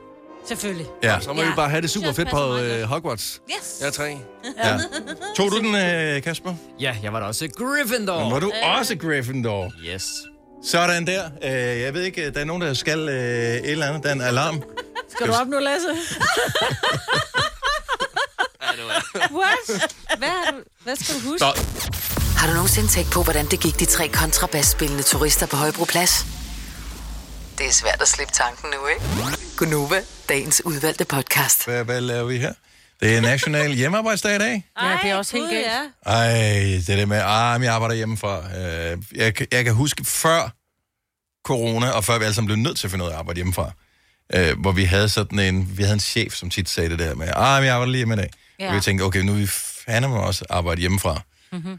[0.48, 0.86] Selvfølgelig.
[1.02, 1.20] Ja.
[1.20, 3.40] Så må vi bare have det super fedt på øh, Hogwarts.
[3.50, 3.76] Yes.
[3.80, 4.16] Jeg er tre.
[4.64, 4.78] ja.
[5.36, 6.54] Tog du den, øh, Kasper?
[6.80, 8.22] Ja, jeg var da også Gryffindor.
[8.22, 9.72] Men var du også Gryffindor?
[9.94, 10.04] Yes.
[10.64, 11.22] Sådan der.
[11.44, 14.02] Øh, jeg ved ikke, der er nogen, der skal øh, et eller andet.
[14.02, 14.62] Der er en alarm.
[15.20, 15.88] Skal du op nu, Lasse?
[19.40, 19.86] What?
[20.18, 21.44] Hvad, har du, hvad skal du huske?
[21.46, 21.52] Nå.
[22.38, 26.26] Har du nogensinde tænkt på, hvordan det gik de tre kontrabasspillende turister på Højbroplads?
[27.58, 29.02] Det er svært at slippe tanken nu, ikke?
[29.56, 31.64] Gunova, dagens udvalgte podcast.
[31.64, 32.52] Hvad, hvad laver vi her?
[33.00, 34.66] Det er national hjemmearbejdsdag i dag.
[34.82, 35.66] Ja, det er også helt galt.
[35.66, 35.80] ja.
[36.12, 36.32] Ej,
[36.86, 38.38] det der med, ah, jeg arbejder hjemmefra.
[38.58, 40.50] Øh, jeg, kan- jeg kan huske før
[41.44, 43.38] corona, og før vi alle sammen blev nødt til at finde ud af at arbejde
[43.38, 43.70] hjemmefra,
[44.34, 47.14] øh, hvor vi havde sådan en, vi havde en chef, som tit sagde det der
[47.14, 48.30] med, ah, jeg arbejder lige hjemme i dag.
[48.60, 48.68] Ja.
[48.68, 49.46] Og vi tænkte, okay, nu er vi
[49.86, 51.22] fandme også arbejde hjemmefra.
[51.52, 51.78] Mm-hmm.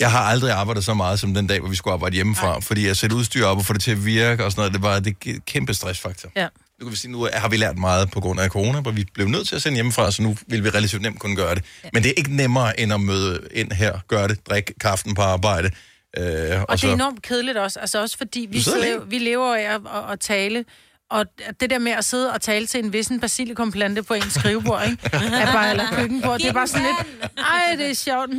[0.00, 2.60] Jeg har aldrig arbejdet så meget som den dag, hvor vi skulle arbejde hjemmefra, Ej.
[2.60, 4.72] fordi jeg sætter udstyr op og får det til at virke og sådan noget.
[4.72, 6.30] Det var det kæmpe stressfaktor.
[6.36, 6.48] Ja.
[6.80, 9.04] Nu kan vi sige, nu har vi lært meget på grund af corona, hvor vi
[9.14, 11.64] blev nødt til at sende hjemmefra, så nu vil vi relativt nemt kunne gøre det.
[11.84, 11.88] Ja.
[11.92, 15.22] Men det er ikke nemmere end at møde ind her, gøre det, drikke kaffen på
[15.22, 15.70] arbejde.
[16.18, 19.10] Øh, og, Og, så, det er enormt kedeligt også, altså også fordi vi, sidder alene.
[19.10, 20.64] vi lever af at, at, at tale,
[21.10, 21.24] og
[21.60, 24.98] det der med at sidde og tale til en vissen basilikumplante på en skrivebord, ikke?
[25.12, 28.30] Er bare, eller køkkenbord, det er bare sådan lidt, ej, det er sjovt.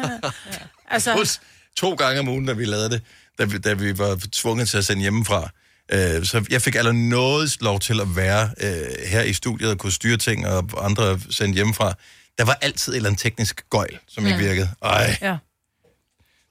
[0.94, 1.40] altså, Plus,
[1.76, 3.02] to gange om ugen, da vi lavede det,
[3.38, 5.50] da vi, da vi var tvunget til at sende hjemmefra.
[5.92, 9.78] Øh, så jeg fik aller noget lov til at være øh, her i studiet og
[9.78, 11.94] kunne styre ting, og andre sendt hjemmefra.
[12.38, 14.44] Der var altid et eller andet teknisk gøjl, som ikke Ja.
[14.44, 14.70] virkede.
[14.82, 15.36] Ej, ja.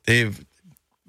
[0.08, 0.38] det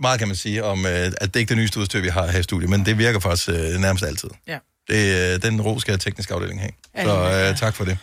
[0.02, 2.26] meget kan man sige om, øh, at det ikke er det nyeste udstyr, vi har
[2.26, 4.30] her i studiet, men det virker faktisk øh, nærmest altid.
[4.46, 4.58] Ja.
[4.88, 6.72] Det, øh, den ro skal teknisk afdeling have.
[6.96, 7.98] Ja, Så ja, øh, tak for det.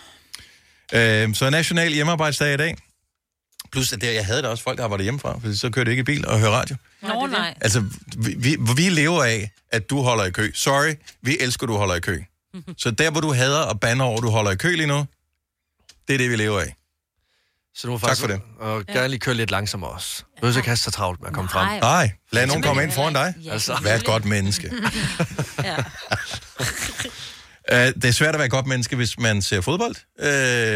[0.93, 2.75] Øh, så national hjemmearbejdsdag i dag.
[3.71, 5.99] Plus, at det, jeg havde da også folk, der arbejdede hjemmefra, for så kørte jeg
[5.99, 6.75] ikke i bil og hørte radio.
[7.01, 7.53] Nå, nej.
[7.61, 7.83] Altså,
[8.17, 10.51] vi, vi, vi lever af, at du holder i kø.
[10.53, 12.21] Sorry, vi elsker, at du holder i kø.
[12.77, 15.05] Så der, hvor du hader og banner over, at du holder i kø lige nu,
[16.07, 16.75] det er det, vi lever af.
[17.79, 18.41] Så du må Tak faktisk for det.
[18.59, 20.23] Og gerne lige køre lidt langsommere også.
[20.23, 21.67] Du behøver ikke have så travlt med at komme frem.
[21.67, 21.79] Nej.
[21.79, 23.33] Nej, lad nogen komme ind foran dig.
[23.43, 23.79] Ja, Altså.
[23.83, 24.71] Vær et godt menneske.
[25.63, 25.77] ja.
[27.71, 29.95] Uh, det er svært at være et godt menneske, hvis man ser fodbold,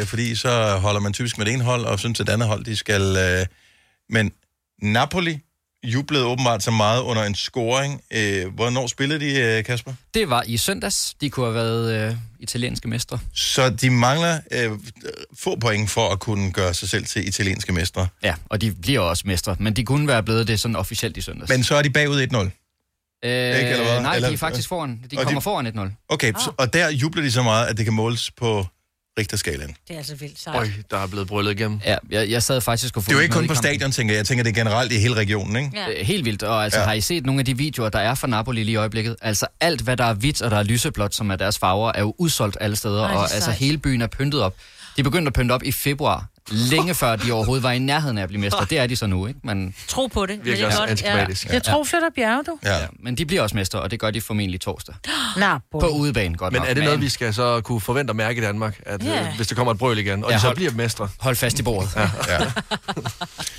[0.02, 2.48] uh, fordi så holder man typisk med det ene hold, og synes, at det andet
[2.48, 3.02] hold, de skal...
[3.02, 3.46] Uh,
[4.10, 4.32] men
[4.82, 5.40] Napoli
[5.84, 8.02] jublede åbenbart så meget under en scoring.
[8.12, 9.94] Øh, hvornår spillede de, øh, Kasper?
[10.14, 11.14] Det var i søndags.
[11.22, 13.20] De kunne have været øh, italienske mestre.
[13.36, 14.72] Så de mangler øh,
[15.40, 18.08] få point for at kunne gøre sig selv til italienske mestre.
[18.24, 21.22] Ja, og de bliver også mestre, men de kunne være blevet det sådan officielt i
[21.22, 21.50] søndags.
[21.50, 22.38] Men så er de bagud 1-0.
[23.26, 24.02] Øh, Ikke, eller hvad?
[24.02, 25.00] nej, Eller- de er faktisk foran.
[25.12, 26.06] De kommer de- foran 1-0.
[26.10, 28.68] Okay, så, og der jubler de så meget, at det kan måles på
[29.20, 29.76] Richterskalaen.
[29.88, 30.56] Det er altså vildt sejt.
[30.56, 31.80] Øj, der er blevet bryllet igennem.
[31.86, 34.18] Ja, jeg, jeg sad faktisk og Det er jo ikke kun på stadion, tænker jeg.
[34.18, 35.72] Jeg tænker, det er generelt i hele regionen, ikke?
[35.76, 35.90] Ja.
[36.00, 36.86] Øh, Helt vildt, og altså Ja.
[36.86, 39.16] har I set nogle af de videoer, der er fra Napoli lige i øjeblikket?
[39.22, 42.00] Altså alt, hvad der er hvidt og der er lyseblåt, som er deres farver, er
[42.02, 43.58] jo udsolgt alle steder, Ej, og altså sejt.
[43.58, 44.56] hele byen er pyntet op.
[44.98, 48.22] De begyndte at pynte op i februar, længe før de overhovedet var i nærheden af
[48.24, 48.66] at blive mestre.
[48.70, 49.40] Det er de så nu, ikke?
[49.44, 50.36] Men Tro på det.
[50.46, 50.90] Virkelig er også godt.
[50.90, 51.48] antiklimatisk.
[51.48, 52.60] Jeg tror, flytter bjerge, du.
[52.64, 52.78] Ja.
[52.78, 52.86] ja.
[53.00, 54.96] Men de bliver også mestre, og det gør de formentlig torsdag.
[55.38, 56.70] Nå, På udebane, godt Men nok.
[56.70, 58.80] er det noget, vi skal så kunne forvente at mærke i Danmark?
[58.86, 59.22] At, Ja.
[59.22, 61.10] øh, hvis der kommer et brøl igen, og Ja, de så hold- bliver mestre?
[61.20, 61.90] Hold fast i bordet.
[61.96, 62.02] Ja.
[62.34, 62.40] ja.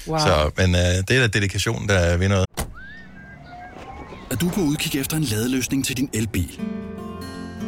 [0.07, 0.19] Wow.
[0.19, 2.47] Så, men øh, det er da dedikation, der vinder noget.
[4.31, 6.61] at du er på udkig efter en ladeløsning til din elbil.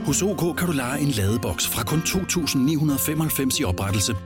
[0.07, 4.17] Hos OK kan du lege en ladeboks fra kun 2.995 i oprettelse,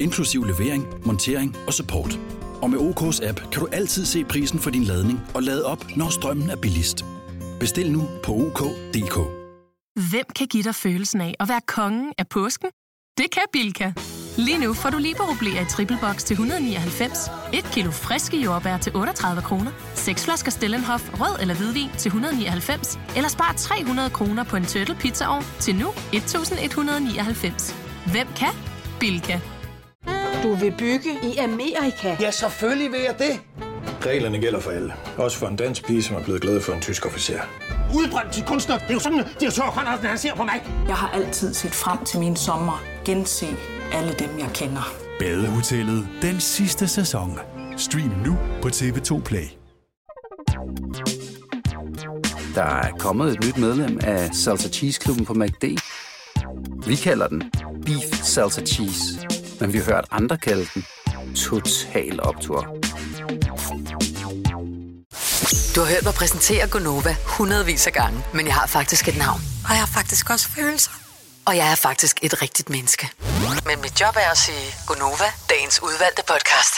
[0.00, 2.18] inklusiv levering, montering og support.
[2.62, 5.96] Og med OK's app kan du altid se prisen for din ladning og lade op,
[5.96, 7.04] når strømmen er billigst.
[7.60, 9.16] Bestil nu på OK.dk.
[10.10, 12.70] Hvem kan give dig følelsen af at være kongen af påsken?
[13.18, 13.92] Det kan Bilka!
[14.36, 18.96] Lige nu får du liberobleer i triple box til 199, et kilo friske jordbær til
[18.96, 24.56] 38 kroner, seks flasker Stellenhof rød eller hvidvin til 199, eller spar 300 kroner på
[24.56, 27.76] en turtle pizzaovn til nu 1199.
[28.12, 28.48] Hvem kan?
[29.00, 29.40] Bilka.
[30.42, 32.16] Du vil bygge i Amerika?
[32.20, 33.40] Ja, selvfølgelig vil jeg det.
[34.06, 34.92] Reglerne gælder for alle.
[35.16, 37.40] Også for en dansk pige, som er blevet glad for en tysk officer.
[37.94, 38.78] Udbrændt til kunstner.
[38.78, 40.62] Det er jo sådan, at direktør Conradsen, han ser på mig.
[40.88, 42.82] Jeg har altid set frem til min sommer.
[43.04, 43.46] Gense
[43.92, 44.94] alle dem, jeg kender.
[45.18, 47.38] Badehotellet den sidste sæson.
[47.76, 49.46] Stream nu på TV2 Play.
[52.54, 55.64] Der er kommet et nyt medlem af Salsa Cheese Klubben på MACD.
[56.86, 57.42] Vi kalder den
[57.86, 59.26] Beef Salsa Cheese,
[59.60, 60.84] men vi har hørt andre kalde den
[61.34, 62.60] Total Optor.
[65.74, 69.40] Du har hørt mig præsentere Gonova hundredvis af gange, men jeg har faktisk et navn.
[69.64, 70.99] Og jeg har faktisk også følelser.
[71.50, 73.10] Og jeg er faktisk et rigtigt menneske.
[73.66, 76.74] Men mit job er at sige Gonova, dagens udvalgte podcast.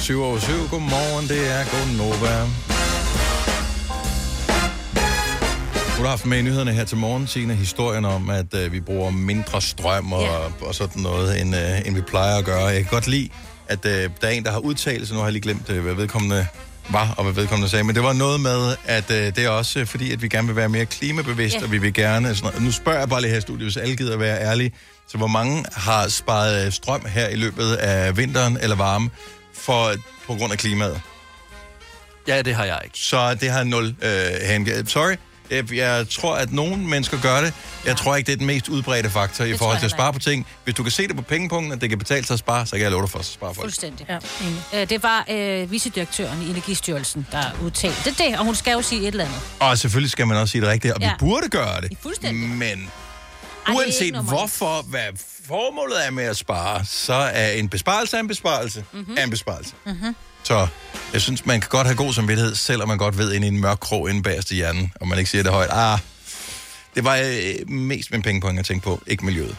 [0.00, 0.68] Syv over syv.
[0.68, 2.36] Godmorgen, det er Gonova.
[5.96, 8.80] Du har haft med i nyhederne her til morgen, Signe, historien om, at øh, vi
[8.80, 10.62] bruger mindre strøm og, yeah.
[10.62, 12.64] og sådan noget, end, øh, end vi plejer at gøre.
[12.64, 13.28] Jeg kan godt lide,
[13.68, 15.14] at øh, der er en, der har udtalt sig.
[15.14, 16.46] Nu har jeg lige glemt, øh, hvad vedkommende
[16.90, 17.84] var og hvad vedkommende sagde.
[17.84, 20.46] Men det var noget med, at øh, det er også øh, fordi, at vi gerne
[20.46, 21.62] vil være mere klimabevidst, Ja.
[21.62, 22.34] og vi vil gerne...
[22.36, 22.62] Sådan noget.
[22.64, 24.72] Nu spørger jeg bare lige her i studiet, hvis alle gider at være ærlige.
[25.08, 29.10] Så hvor mange har sparet øh, strøm her i løbet af vinteren eller varme
[29.54, 29.92] for,
[30.26, 31.00] på grund af klimaet?
[32.28, 32.98] Ja, det har jeg ikke.
[32.98, 34.90] Så det har nul øh, hengivet.
[34.90, 35.14] Sorry.
[35.50, 37.52] Jeg, jeg tror, at nogle mennesker gør det.
[37.86, 40.18] Jeg tror ikke, det er den mest udbredte faktor i forhold til at spare på
[40.18, 40.46] ting.
[40.64, 42.70] Hvis du kan se det på pengepunkten, at det kan betale sig at spare, så
[42.76, 43.64] kan jeg love dig for at spare folk.
[43.64, 44.06] Fuldstændig.
[44.08, 48.82] Ja, øh, det var øh, vicedirektøren i Energistyrelsen, der udtalte det, og hun skal jo
[48.82, 49.40] sige et eller andet.
[49.60, 51.08] Og selvfølgelig skal man også sige det rigtigt, og ja.
[51.10, 51.90] Vi burde gøre det.
[52.02, 52.48] Fuldstændig.
[52.48, 52.90] Men
[53.66, 54.28] Ej, uanset normalt.
[54.30, 55.00] hvorfor, hvad
[55.48, 59.00] formålet er med at spare, så er en besparelse af en besparelse Mhm.
[59.00, 59.18] mm-hmm.
[59.18, 59.72] af en besparelse.
[59.86, 60.14] Mm-hmm.
[60.48, 60.66] Så
[61.12, 63.60] jeg synes, man kan godt have god samvittighed, selvom man godt ved inde i en
[63.60, 65.70] mørk krog inde bagerst i hjernen, og man ikke siger det højt.
[65.72, 65.98] Ah,
[66.94, 69.56] det var øh, mest min pengepoint, jeg tænkte på, ikke miljøet.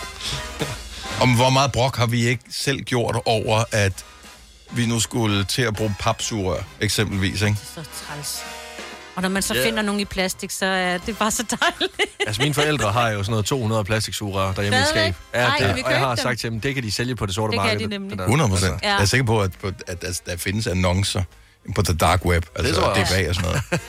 [1.22, 4.04] Om hvor meget brok har vi ikke selv gjort over, at
[4.70, 7.56] vi nu skulle til at bruge papsugerør, eksempelvis, ikke?
[7.74, 8.42] Så træls.
[9.18, 9.64] Og når man så Ja.
[9.66, 12.00] finder nogen i plastik, så er det bare så dejligt.
[12.26, 15.14] Altså, mine forældre har jo sådan noget 200 plastiksugerør derhjemme i skab.
[15.34, 16.22] Ja, Ej, det, og jeg har dem.
[16.22, 17.80] sagt til dem, det kan de sælge på det sorte Det kan marked.
[17.80, 18.10] de nemlig.
[18.10, 18.24] Det der.
[18.24, 18.82] 100 procent.
[18.82, 18.88] Ja.
[18.94, 21.22] Jeg er sikker på, at, på, at, at der findes annoncer
[21.74, 22.44] på the dark web.
[22.56, 23.80] Altså tror jeg DBA og sådan noget.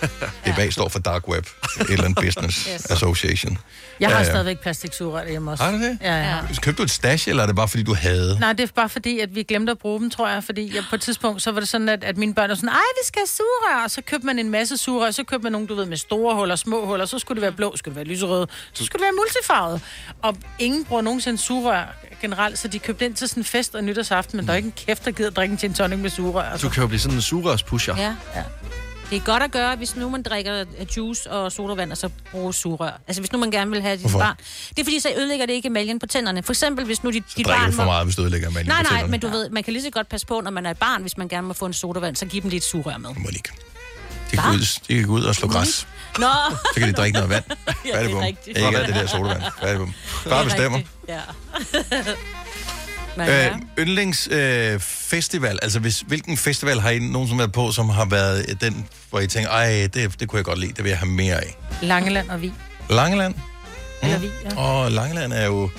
[0.55, 1.45] DBA står for dark web.
[1.81, 2.85] Et eller andet business Yes.
[2.85, 3.57] association.
[3.99, 4.29] Jeg har Ja, ja.
[4.29, 5.63] stadigvæk plastiksugerør hjemme også.
[5.63, 5.97] Har du det?
[6.01, 6.37] Ja, ja.
[6.61, 8.37] Købte du et stash, eller er det bare, fordi du havde?
[8.39, 10.43] Nej, det er bare fordi, at vi glemte at bruge dem, tror jeg.
[10.43, 12.69] Fordi jeg, på et tidspunkt, så var det sådan, at, at mine børn var sådan,
[12.69, 13.83] ej, vi skal have sugerør.
[13.83, 15.11] Og så købte man en masse sugerør.
[15.11, 17.05] Så købte man nogle, du ved, med store huller, små huller.
[17.05, 18.47] Så skulle det være blå, skulle det være lyserøde.
[18.73, 19.81] Så skulle det være multifarvet.
[20.21, 21.83] Og ingen bruger nogensinde sugerør
[22.21, 24.37] generelt, så de købte ind til sådan en fest og nytårsaften.
[24.37, 26.41] Men der er ikke en kæft, der gider drikke en gin tonic med sugerør.
[26.51, 26.67] Altså.
[26.67, 27.21] Du kan jo blive sådan en
[27.69, 27.95] sugerørspusher.
[27.97, 28.15] Ja.
[28.35, 28.43] ja.
[29.09, 30.65] Det er godt at gøre, hvis nu man drikker
[30.97, 32.91] juice og sodavand, og så bruger sugerør.
[33.07, 34.19] Altså, hvis nu man gerne vil have dit Hvorfor?
[34.19, 34.35] barn.
[34.69, 36.43] Det er fordi, så ødelægger det ikke emaljen på tænderne.
[36.43, 37.71] For eksempel, hvis nu dit, Så dit drikker barn...
[37.71, 39.11] du for meget, hvis du ødelægger maljen Nej, på nej, tænderne.
[39.11, 41.01] men du ved, man kan lige så godt passe på, når man er et barn,
[41.01, 43.09] hvis man gerne må få en sodavand, så giv dem lidt sugerør med.
[43.09, 43.53] Monique.
[44.31, 45.87] De gik, ud, de gik ud og slå græs.
[46.19, 46.27] Nå.
[46.73, 47.43] Så kan de drikke noget vand.
[47.85, 48.57] Ja, det er rigtigt.
[48.57, 49.41] Ikke alt det der sodavand.
[49.61, 49.93] Færdig bum.
[50.29, 50.79] Bare bestemmer.
[51.07, 51.19] Ja.
[53.25, 53.49] Men, ja.
[53.49, 58.61] Øh, yndlingsfestival, øh, altså hvis, hvilken festival har I nogensinde været på, som har været
[58.61, 61.11] den, hvor I tænker, ej, det, det kunne jeg godt lide, det vil jeg have
[61.11, 61.57] mere af.
[61.81, 62.53] Langeland og Vi.
[62.89, 63.35] Langeland?
[64.03, 64.57] Eller Vi, ja.
[64.57, 65.69] Og Langeland er jo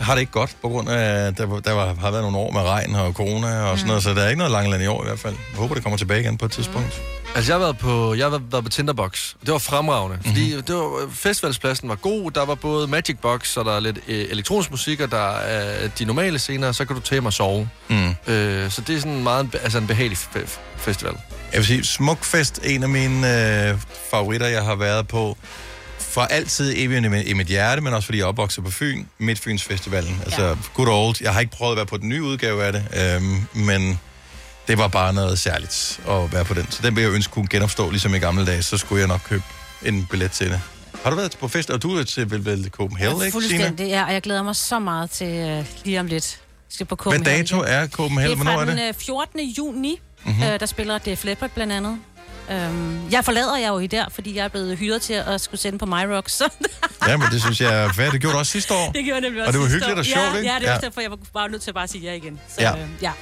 [0.00, 2.60] har det ikke godt, på grund af, der, der var, har været nogle år med
[2.60, 3.88] regn og corona og sådan Mm.
[3.88, 5.34] noget, så der er ikke noget Langeland i år i hvert fald.
[5.52, 7.00] Jeg håber, det kommer tilbage igen på et tidspunkt.
[7.34, 9.34] Altså, jeg har været på, jeg har været- på Tinderbox.
[9.46, 10.24] Det var fremragende, Mhm.
[10.26, 12.30] fordi det var, festivalspladsen var god.
[12.30, 15.88] Der var både Magic Box, og der er lidt øh, elektronisk musik, og der er
[15.88, 17.68] de normale scener, og så kan du tage og sove.
[17.88, 18.08] Mm.
[18.26, 21.12] Øh, så det er sådan meget, altså en behagelig fe- festival.
[21.52, 23.78] Jeg vil sige, Smukfest, en af mine øh,
[24.10, 25.36] favoritter, jeg har været på,
[26.10, 29.64] for altid evigt i mit, hjerte, men også fordi jeg er opvokset på Fyn, Midtfyns
[29.64, 30.20] Festivalen.
[30.24, 30.54] Altså, ja.
[30.74, 31.16] good old.
[31.20, 32.84] Jeg har ikke prøvet at være på den nye udgave af det,
[33.16, 34.00] øhm, men
[34.68, 36.66] det var bare noget særligt at være på den.
[36.70, 39.20] Så den vil jeg ønske kunne genopstå, ligesom i gamle dage, så skulle jeg nok
[39.28, 39.42] købe
[39.82, 40.60] en billet til det.
[41.02, 43.32] Har du været på fest, og du er til vel, vel Copenhagen, ikke?
[43.32, 46.38] Fuldstændig, ja, og jeg glæder mig så meget til uh, lige om lidt.
[46.40, 47.46] Jeg skal på Hvad Copenhagen.
[47.46, 48.30] dato er Copenhagen?
[48.30, 48.88] Det er Hvornår fra er den det?
[48.88, 49.40] øh, 14.
[49.58, 50.32] juni, Mhm.
[50.34, 50.42] mm-hmm.
[50.54, 51.98] uh, der spiller Def Leppard blandt andet.
[52.50, 55.60] Um, jeg forlader jeg jo i der, fordi jeg er blevet hyret til at skulle
[55.60, 56.48] sende på MyRock, så
[57.08, 58.10] Ja, men det synes jeg er fair.
[58.10, 58.92] Det gjorde du også sidste år.
[58.92, 60.02] det gjorde jeg nemlig også Og det var hyggeligt og år.
[60.02, 60.52] sjovt, ja, ikke?
[60.52, 62.40] Ja, det er også derfor, jeg var bare nødt til at bare sige ja igen.
[62.48, 62.70] Så, Ja.
[62.76, 62.82] ja.
[62.82, 63.12] Øh, ja.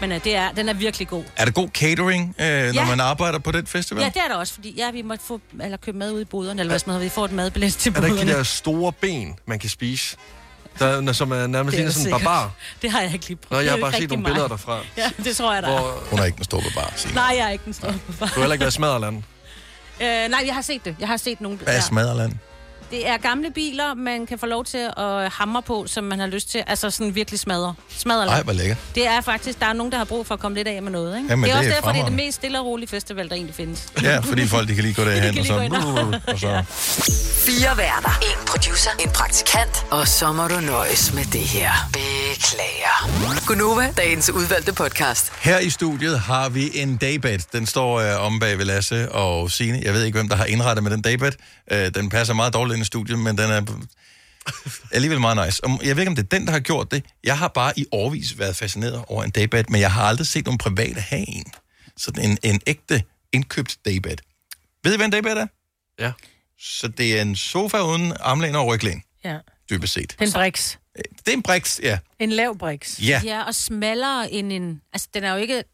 [0.00, 1.24] Men uh, det er, den er virkelig god.
[1.36, 2.84] Er det god catering, øh, når Ja.
[2.84, 4.02] man arbejder på den festival?
[4.02, 6.24] Ja, det er der også, fordi ja, vi måtte få, eller købe mad ud i
[6.24, 8.20] boderne, eller hvad sådan noget, vi får et madbillet til Er der boderne.
[8.20, 10.16] ikke de der store ben, man kan spise?
[10.80, 12.50] Der, som er nærmest Det er sådan en barbar.
[12.82, 13.50] Det har jeg ikke lige prøvet.
[13.50, 14.80] Nå, jeg er har bare set nogle billeder derfra.
[14.96, 15.80] Ja, det tror jeg, der er.
[15.80, 17.14] Hvor, Hun er ikke den store barbar, Signe.
[17.14, 17.92] Nej, jeg er ikke den store.
[17.92, 19.14] du har heller ikke været smadret
[20.02, 20.96] Øh, nej, jeg har set det.
[21.00, 21.58] Jeg har set nogle...
[21.58, 22.32] Hvad er Smaderland?
[22.90, 26.26] Det er gamle biler, man kan få lov til at hamre på, som man har
[26.26, 26.62] lyst til.
[26.66, 27.74] Altså sådan virkelig smadre.
[27.88, 28.76] Smadre Ej, hvor lækkert.
[28.94, 30.92] Det er faktisk, der er nogen, der har brug for at komme lidt af med
[30.92, 31.28] noget, ikke?
[31.30, 32.24] Jamen, det er det også er derfor, det er det fremragende.
[32.26, 33.88] mest stille og rolige festival, der egentlig findes.
[34.02, 35.54] Ja, fordi folk de kan lige gå derhen, og lige så...
[35.54, 36.62] og- og så
[37.46, 38.18] Fire værter.
[38.22, 38.90] En producer.
[39.00, 39.86] En praktikant.
[39.90, 41.70] Og så må du nøjes med det her.
[41.92, 43.46] Beklager.
[43.46, 45.32] Gunova, dagens udvalgte podcast.
[45.40, 47.38] Her i studiet har vi en daybed.
[47.52, 49.80] Den står øh, om bag ved Lasse og Signe.
[49.84, 51.32] Jeg ved ikke, hvem der har indrettet med den daybed.
[51.72, 53.62] Øh, den passer meget dårligt ind i studiet, men den er
[54.92, 55.64] alligevel meget nice.
[55.64, 57.04] Og jeg ved ikke, om det er den, der har gjort det.
[57.24, 60.44] Jeg har bare i årvis været fascineret over en daybed, men jeg har aldrig set
[60.44, 61.44] nogen private have en.
[61.96, 63.02] Sådan en, en ægte
[63.32, 64.16] indkøbt daybed.
[64.84, 65.46] Ved I, hvad en daybed er?
[65.98, 66.12] Ja.
[66.58, 69.38] Så det er en sofa uden armlæn og ryglæn, Ja.
[69.70, 70.10] dybest set.
[70.10, 70.78] Det er en briks.
[70.96, 71.98] Det er en briks, ja.
[72.18, 73.00] En lav briks.
[73.02, 73.20] Ja.
[73.24, 74.80] Ja, og smallere end en...
[74.92, 75.64] Altså, den er jo ikke...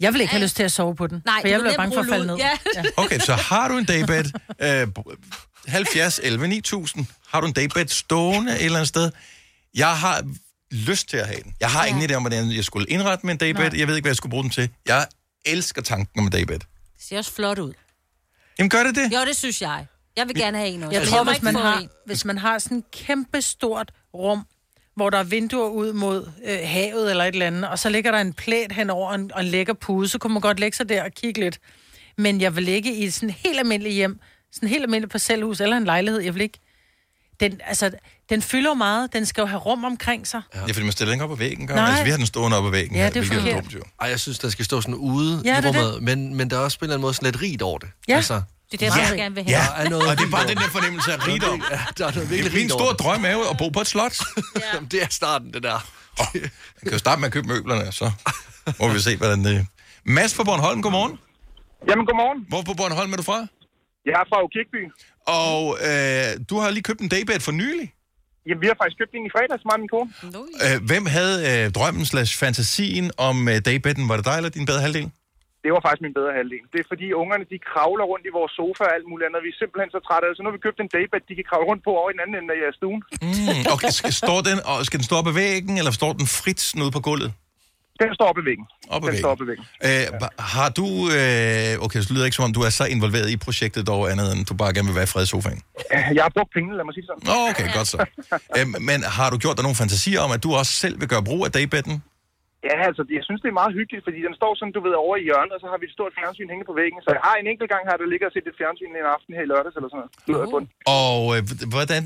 [0.00, 1.94] Jeg vil ikke have lyst til at sove på den, Nej, for jeg være bange
[1.94, 2.36] for at falde ned.
[2.36, 2.50] Ja.
[2.96, 4.24] Okay, så har du en daybed,
[4.62, 4.86] øh,
[5.68, 9.10] 70, 11, 9000, har du en daybed stående et eller andet sted?
[9.74, 10.24] Jeg har
[10.70, 11.54] lyst til at have den.
[11.60, 11.88] Jeg har ja.
[11.94, 13.70] ingen idé om, hvordan jeg skulle indrette med en daybed.
[13.70, 13.78] Nej.
[13.78, 14.68] Jeg ved ikke, hvad jeg skulle bruge den til.
[14.86, 15.06] Jeg
[15.44, 16.58] elsker tanken om en daybed.
[16.58, 16.68] Det
[17.08, 17.72] ser også flot ud.
[18.58, 19.12] Jamen, gør det det?
[19.14, 19.86] Jo, det synes jeg.
[20.16, 20.92] Jeg vil gerne have en også.
[20.92, 21.88] Jeg Men tror, hvis ikke man, har, en.
[22.06, 24.46] hvis man har sådan et kæmpe stort rum,
[24.96, 28.10] hvor der er vinduer ud mod øh, havet eller et eller andet, og så ligger
[28.10, 30.76] der en plæt henover og en, og en lækker pude, så kunne man godt lægge
[30.76, 31.58] sig der og kigge lidt.
[32.18, 34.20] Men jeg vil ikke i sådan et helt almindeligt hjem,
[34.52, 36.58] sådan et helt almindeligt parcelhus eller en lejlighed, jeg vil ikke...
[37.40, 37.90] Den, altså,
[38.30, 39.12] den fylder meget.
[39.12, 40.42] Den skal jo have rum omkring sig.
[40.54, 40.60] Ja.
[40.60, 41.66] Det er, fordi man stiller den ikke op på væggen.
[41.66, 41.76] Gør?
[41.76, 42.96] Altså, vi har den stående op på væggen.
[42.96, 43.64] Ja, det er hvilket forkert.
[43.64, 43.82] dumt, jo.
[44.00, 46.56] Ej, jeg synes, der skal stå sådan ude Ja, i det rummet, men, men der
[46.56, 47.88] er også på en eller anden måde sådan lidt rigt over det.
[48.08, 48.16] Ja.
[48.16, 49.58] Altså, Det er derfor, jeg gerne vil have.
[49.58, 51.62] Ja, Der er noget og det er bare den der fornemmelse af rigdom.
[51.70, 53.86] Ja, der er noget Det virkelig min store drøm er jo at bo på et
[53.86, 54.16] slot.
[54.74, 55.78] Jamen, det er starten, det der.
[56.34, 56.50] Man
[56.82, 58.10] kan jo starte med at købe møblerne, så
[58.80, 59.66] må vi se, hvordan det...
[60.04, 61.18] Mads fra Bornholm, godmorgen.
[61.88, 62.44] Jamen, godmorgen.
[62.48, 63.38] Hvor på Bornholm er du fra?
[64.06, 64.82] Jeg er fra Kirkby.
[65.26, 67.92] Og øh, du har lige købt en daybed for nylig.
[68.48, 70.10] Jamen, vi har faktisk købt en i fredags, mig og min kone.
[70.66, 74.08] Øh, hvem havde øh, drømmen slash fantasien om øh, daybedden?
[74.08, 75.10] Var det dig eller din bedre halvdel?
[75.64, 76.64] Det var faktisk min bedre halvdel.
[76.72, 79.40] Det er fordi ungerne, de kravler rundt i vores sofa og alt muligt andet.
[79.46, 80.36] Vi er simpelthen så trætte af det.
[80.36, 82.22] Så nu har vi købt en daybed, de kan kravle rundt på over i den
[82.24, 83.00] anden ende af jeres stuen.
[83.26, 86.26] Mm, okay, skal, står den, og skal den stå op ad væggen, eller står den
[86.38, 87.30] frit ude på gulvet?
[88.02, 88.66] Den står ved væggen.
[88.94, 89.22] Op den væggen.
[89.24, 89.64] står ved væggen.
[89.88, 90.28] Øh, ja.
[90.54, 90.86] Har du...
[91.18, 94.00] Øh, okay, så det lyder ikke som om, du er så involveret i projektet dog
[94.12, 95.60] andet, end du bare gerne vil være i fred i sofaen.
[96.16, 97.24] Jeg har brugt pengene, lad mig sige det sådan.
[97.30, 97.98] Nå, okay, godt så.
[98.58, 101.24] øh, men har du gjort dig nogle fantasier om, at du også selv vil gøre
[101.30, 101.94] brug af daybedden?
[102.68, 105.14] Ja, altså, jeg synes, det er meget hyggeligt, fordi den står sådan, du ved, over
[105.20, 106.98] i hjørnet, og så har vi et stort fjernsyn hængende på væggen.
[107.04, 109.32] Så jeg har en enkelt gang her, der ligger og set et fjernsyn en aften
[109.36, 110.68] her i lørdags eller sådan noget.
[111.00, 111.40] Og øh,
[111.74, 112.02] hvordan,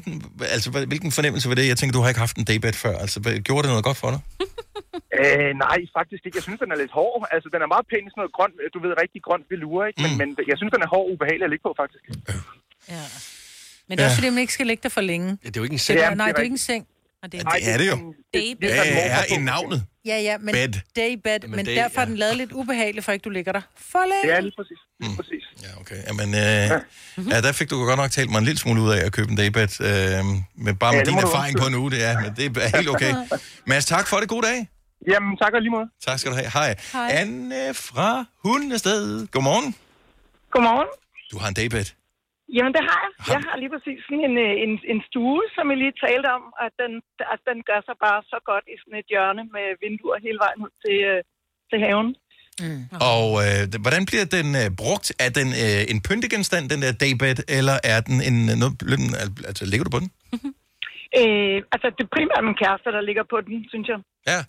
[0.55, 1.64] altså, hvilken fornemmelse var det?
[1.72, 2.94] Jeg tænker, du har ikke haft en daybed før.
[3.05, 3.16] Altså,
[3.48, 4.22] gjorde det noget godt for dig?
[5.22, 6.36] Øh, nej, faktisk ikke.
[6.38, 7.14] Jeg synes, den er lidt hård.
[7.34, 9.98] Altså, den er meget pæn i sådan noget grønt, du ved, rigtig grønt velure, ikke?
[10.05, 10.18] Men, mm.
[10.20, 12.05] men jeg synes, den er hård og ubehagelig at ligge på, faktisk.
[13.88, 14.20] Men det er også Ja.
[14.20, 15.28] fordi, man ikke skal lægge det for længe.
[15.44, 15.98] Ja, det er jo ikke en seng.
[15.98, 16.82] Ja, nej, det er det er ikke en seng.
[17.24, 18.14] Og Ja, det er det jo.
[18.34, 18.68] Daybed.
[18.68, 19.84] Det er i navnet.
[20.06, 20.72] Ja, ja, men Bed.
[20.96, 22.08] daybed, men, men day- derfor er ja.
[22.08, 24.34] den lavet lidt ubehagelig, for ikke du ligger der for længe.
[24.34, 24.78] Ja, lige præcis.
[25.00, 25.16] Lige Mm.
[25.16, 25.44] præcis.
[25.62, 25.96] Ja, okay.
[26.08, 29.04] Jamen, øh, ja, der fik du godt nok talt mig en lille smule ud af
[29.06, 29.80] at købe en daybed.
[29.80, 29.86] Øh,
[30.64, 32.76] med bare Ja, med det din erfaring på en uge, det er, men det er
[32.76, 33.14] helt okay.
[33.66, 34.28] Mads, tak for det.
[34.28, 34.68] God dag.
[35.12, 35.86] Jamen, tak og lige måde.
[36.06, 36.50] Tak skal du have.
[36.50, 36.74] Hej.
[36.92, 37.08] Hej.
[37.12, 39.26] Anne fra Hundested.
[39.26, 39.74] Godmorgen.
[40.50, 40.88] Godmorgen.
[41.32, 41.84] Du har en daybed.
[42.57, 43.12] Jamen, det har jeg.
[43.34, 46.45] Jeg har lige præcis sådan en, øh, en, en stue, som jeg lige talte om,
[46.64, 46.92] at den,
[47.34, 50.61] at den gør sig bare så godt i sådan et hjørne med vinduer hele vejen
[50.64, 51.20] ud til, øh,
[51.70, 52.11] til haven.
[52.62, 52.82] Mm.
[53.12, 55.07] Og øh, hvordan bliver den øh, brugt?
[55.24, 58.36] Er den øh, en pyntegenstand, den der daybed, eller er den en...
[58.51, 58.74] øh, Noget,
[59.51, 60.11] altså, ligger du på den?
[61.20, 63.99] Øh, altså, det er primært min kæreste, der ligger på den, synes jeg.
[64.30, 64.40] Ja.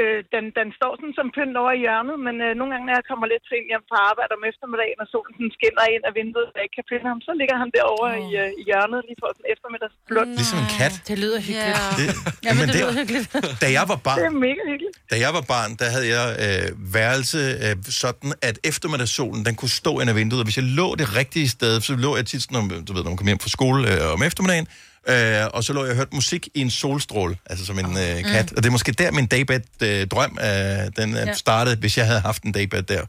[0.00, 2.94] Øh, den, den står sådan som pynt over i hjørnet, men øh, nogle gange, når
[2.98, 6.12] jeg kommer lidt sent hjem fra arbejde om eftermiddagen, og solen sådan skinner ind af
[6.18, 8.22] vinduet, og jeg ikke kan finde ham, så ligger han derovre oh.
[8.24, 10.28] i, øh, i hjørnet lige for sådan eftermiddagsblund.
[10.40, 10.94] Ligesom en kat.
[11.10, 11.80] Det lyder hyggeligt.
[12.00, 12.06] Det,
[12.46, 13.26] Ja, men det det- lyder hyggeligt.
[13.64, 14.94] Da jeg var barn, Det er mega hyggeligt.
[15.12, 19.74] Da jeg var barn, der havde jeg øh, værelse øh, sådan, at eftermiddagssolen, den kunne
[19.82, 22.42] stå ind af vinduet, og hvis jeg lå det rigtige sted, så lå jeg tit,
[22.54, 24.66] når, du ved, når man kom hjem fra skole øh, om eftermiddagen,
[25.12, 28.16] øh, og så lå jeg og hørte musik i en solstråle, altså som en øh,
[28.32, 28.46] kat.
[28.50, 28.54] Mm.
[28.56, 31.32] Og det er måske der, min daybed-drøm, øh, den øh, Ja.
[31.44, 31.76] startede.
[31.84, 33.02] Hvis jeg havde haft en daybed der,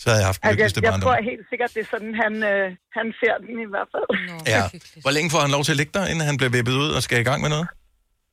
[0.00, 2.12] så havde jeg haft den Altså, lykkeligste jeg, jeg tror helt sikkert, det er sådan,
[2.24, 2.66] han, øh,
[2.98, 4.08] han ser den i hvert fald.
[4.54, 4.62] Ja.
[5.04, 7.00] Hvor længe får han lov til at ligge der, inden han bliver vippet ud og
[7.06, 7.66] skal i gang med noget?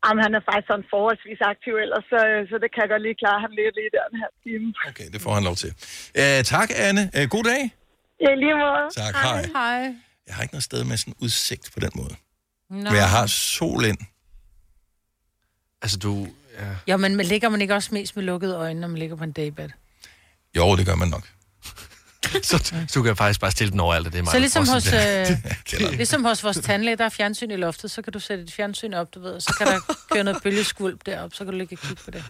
[0.06, 2.20] Jamen, han er faktisk sådan forholdsvis aktiv ellers, så,
[2.50, 3.38] så det kan jeg godt lige klare.
[3.46, 4.66] Han ligger lige der en halv time.
[4.90, 5.72] Okay, det får han lov til.
[6.22, 7.04] Øh, tak, Anne.
[7.18, 7.62] Øh, god dag.
[8.26, 8.84] Ja, lige måde.
[9.02, 9.42] Tak, hej.
[9.60, 9.82] Hej.
[10.28, 12.16] Jeg har ikke noget sted med sådan udsigt på den måde.
[12.72, 12.78] Nå.
[12.78, 13.98] Men jeg har sol ind.
[15.82, 16.28] Altså, du...
[16.60, 16.76] Ja.
[16.88, 19.24] Ja, men man ligger man ikke også mest med lukkede øjne, når man ligger på
[19.24, 19.70] en daybed?
[20.56, 21.28] Jo, det gør man nok.
[22.44, 22.58] så,
[22.88, 24.94] så du kan faktisk bare stille den over alt, det er meget Så ligesom hos,
[24.94, 28.54] øh, ligesom hos vores tandlæge, der er fjernsyn i loftet, så kan du sætte et
[28.54, 29.80] fjernsyn op, du ved, og så kan der
[30.12, 32.24] køre noget bølgeskvulp derop, så kan du ligge og kigge på det.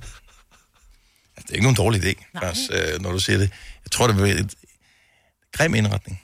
[1.36, 3.52] Det er ikke nogen dårlig idé, faktisk, øh, når du siger det.
[3.86, 4.56] Jeg tror, det vil være et
[5.52, 6.22] grim indretning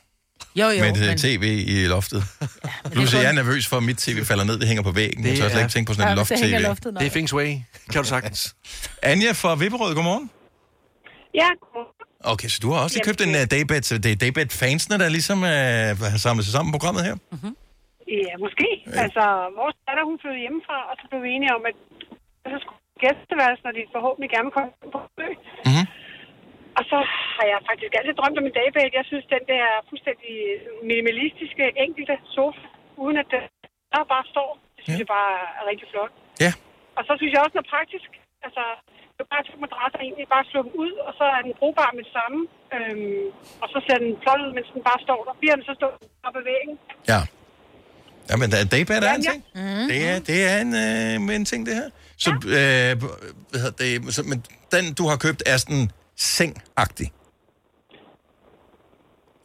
[0.59, 1.17] Jo, jo, med et men...
[1.17, 2.21] tv i loftet.
[2.41, 4.55] Ja, Plus, kun- jeg er nervøs for, at mit tv falder ned.
[4.61, 5.19] Det hænger på væggen.
[5.23, 6.53] Det jeg tør slet ikke tænke på sådan et Ja, loft-tv.
[6.71, 6.99] loftet, nej.
[7.01, 7.49] Det er feng shui.
[7.91, 8.39] Kan du sagtens.
[9.11, 10.27] Anja fra Vipperød, godmorgen.
[11.41, 11.49] Ja,
[12.33, 13.81] Okay, så du har også lige købt en uh, daybed.
[13.89, 17.15] Så det er daybed-fansene, der ligesom uh, har samlet sig sammen på programmet her?
[18.25, 18.67] Ja, måske.
[19.03, 19.23] Altså,
[19.61, 21.75] vores datter, hun flyttede hjemmefra, og så blev vi enige om, at
[22.51, 25.33] så skulle gæsteværelsen, når de forhåbentlig gerne kommer på besøg.
[25.67, 25.85] Mm-hmm.
[26.77, 26.97] Og så
[27.37, 28.83] har jeg faktisk altid drømt om en dagbed.
[28.99, 30.35] Jeg synes, den der fuldstændig
[30.91, 32.63] minimalistiske, enkelte sofa,
[33.03, 33.43] uden at den
[33.93, 35.03] der bare står, det synes ja.
[35.03, 36.13] jeg bare er rigtig flot.
[36.45, 36.51] Ja.
[36.97, 38.09] Og så synes jeg også noget praktisk.
[38.47, 38.63] Altså,
[39.15, 41.89] det er bare to madrasser egentlig, bare slå dem ud, og så er den brugbar
[41.97, 42.39] med det samme.
[42.75, 43.25] Øhm,
[43.63, 45.33] og så ser den flot ud, mens den bare står der.
[45.41, 45.87] Bliver den så stå
[46.27, 46.75] op ad væggen.
[47.13, 47.21] Ja.
[48.29, 49.39] Ja, men der- daybed er en Ja, ting.
[49.91, 50.71] Det er, det er en,
[51.29, 51.89] øh, en ting, det her.
[52.25, 52.29] Så,
[52.59, 52.91] øh,
[53.49, 54.37] hvad hedder det, så, men
[54.75, 55.85] den, du har købt, er sådan
[56.35, 57.07] seng-agtig.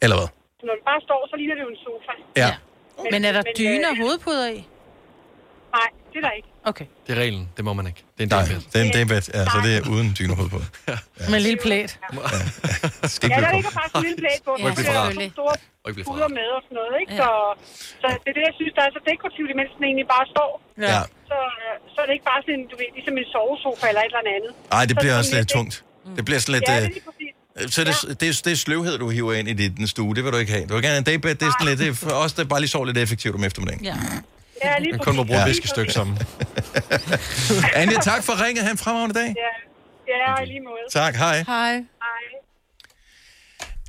[0.03, 0.29] Eller hvad?
[0.59, 2.13] Så når den bare står, så ligner det jo en sofa.
[2.43, 2.51] Ja.
[3.13, 4.59] Men er der Men, dyne og øh, hovedpuder i?
[5.77, 6.49] Nej, det er der ikke.
[6.71, 6.85] Okay.
[7.05, 7.43] Det er reglen.
[7.57, 8.01] Det må man ikke.
[8.15, 8.61] Det er en Nej, daybed.
[8.71, 9.21] det er en daybed.
[9.37, 10.59] Ja, så det er uden dynehoved på.
[11.31, 11.91] Med en lille plæt.
[13.15, 14.51] Skal Ja, ikke der ligger faktisk en lille plæt på.
[14.59, 15.55] Der for er store
[16.09, 17.11] puder med og sådan noget, ikke?
[17.21, 17.27] Så,
[18.01, 20.51] så det er det, jeg synes, der er så dekorativt, imens den egentlig bare står.
[20.87, 21.01] Ja.
[21.31, 24.11] Så, øh, så er det ikke bare sådan, du ved, ligesom en sovesofa eller et
[24.11, 24.51] eller andet.
[24.75, 25.73] Nej, det Så bliver er også lidt tungt.
[26.17, 26.67] Det bliver sådan lidt...
[26.69, 27.22] Ja, øh, det er lige.
[27.67, 30.15] Så det, det, er, det er sløvhed, du hiver ind i din stue.
[30.15, 30.65] Det vil du ikke have.
[30.67, 31.35] Du vil gerne have en daybed.
[31.35, 31.79] Det er sådan lidt...
[31.79, 33.85] Det er for os, der bare lige sover lidt effektivt om eftermiddagen.
[33.85, 33.95] Ja.
[34.63, 35.45] Ja, lige Man kun må bruge Ja.
[35.45, 36.17] et viskestykke sammen.
[37.75, 38.63] Anja, tak for ringet.
[38.65, 39.35] Ha' en fremragende dag.
[40.07, 40.77] Ja, ja lige måde.
[40.91, 41.43] Tak, hej.
[41.47, 41.71] Hej.
[41.73, 41.81] Hej.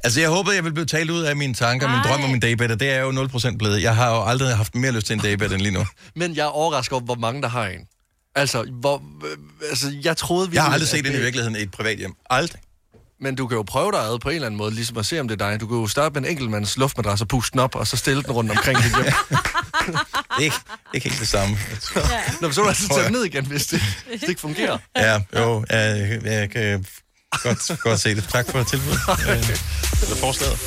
[0.05, 2.41] Altså, jeg håbede, jeg ville blive talt ud af mine tanker, min drøm om min
[2.41, 3.11] daybed, og det er jo
[3.53, 3.83] 0% blevet.
[3.83, 5.85] Jeg har jo aldrig haft mere lyst til en daybed end lige nu.
[6.17, 7.81] Men jeg er overrasket over, hvor mange der har en.
[8.35, 9.37] Altså, hvor, øh,
[9.71, 10.51] altså jeg troede...
[10.53, 12.15] Jeg har aldrig set den i det- virkeligheden i et privat hjem.
[12.31, 12.61] Aldrig.
[13.25, 15.21] Men du kan jo prøve dig ad på en eller anden måde, ligesom at se,
[15.21, 15.61] om det er dig.
[15.61, 18.23] Du kan jo starte med en enkeltmands luftmadras og puste den op, og så stille
[18.23, 19.13] den rundt omkring dit hjem.
[20.45, 20.57] ikke,
[20.95, 21.57] ikke helt det samme.
[22.41, 24.41] Nå, men så er du altså tage den ned igen, hvis det, hvis det ikke
[24.41, 24.79] fungerer.
[24.97, 26.87] Ja, jo, jeg, jeg kan
[27.31, 28.29] godt, godt se det.
[28.33, 29.01] Tak for tilbuddet.
[29.31, 30.59] Øh, Eller forslaget.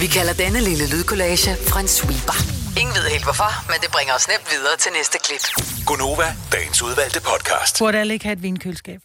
[0.00, 2.36] Vi kalder denne lille lydkollage en sweeper.
[2.80, 5.44] Ingen ved helt hvorfor, men det bringer os nemt videre til næste klip.
[5.86, 7.78] Gunova, dagens udvalgte podcast.
[7.78, 9.00] Burde alle ikke have et vinkøleskab?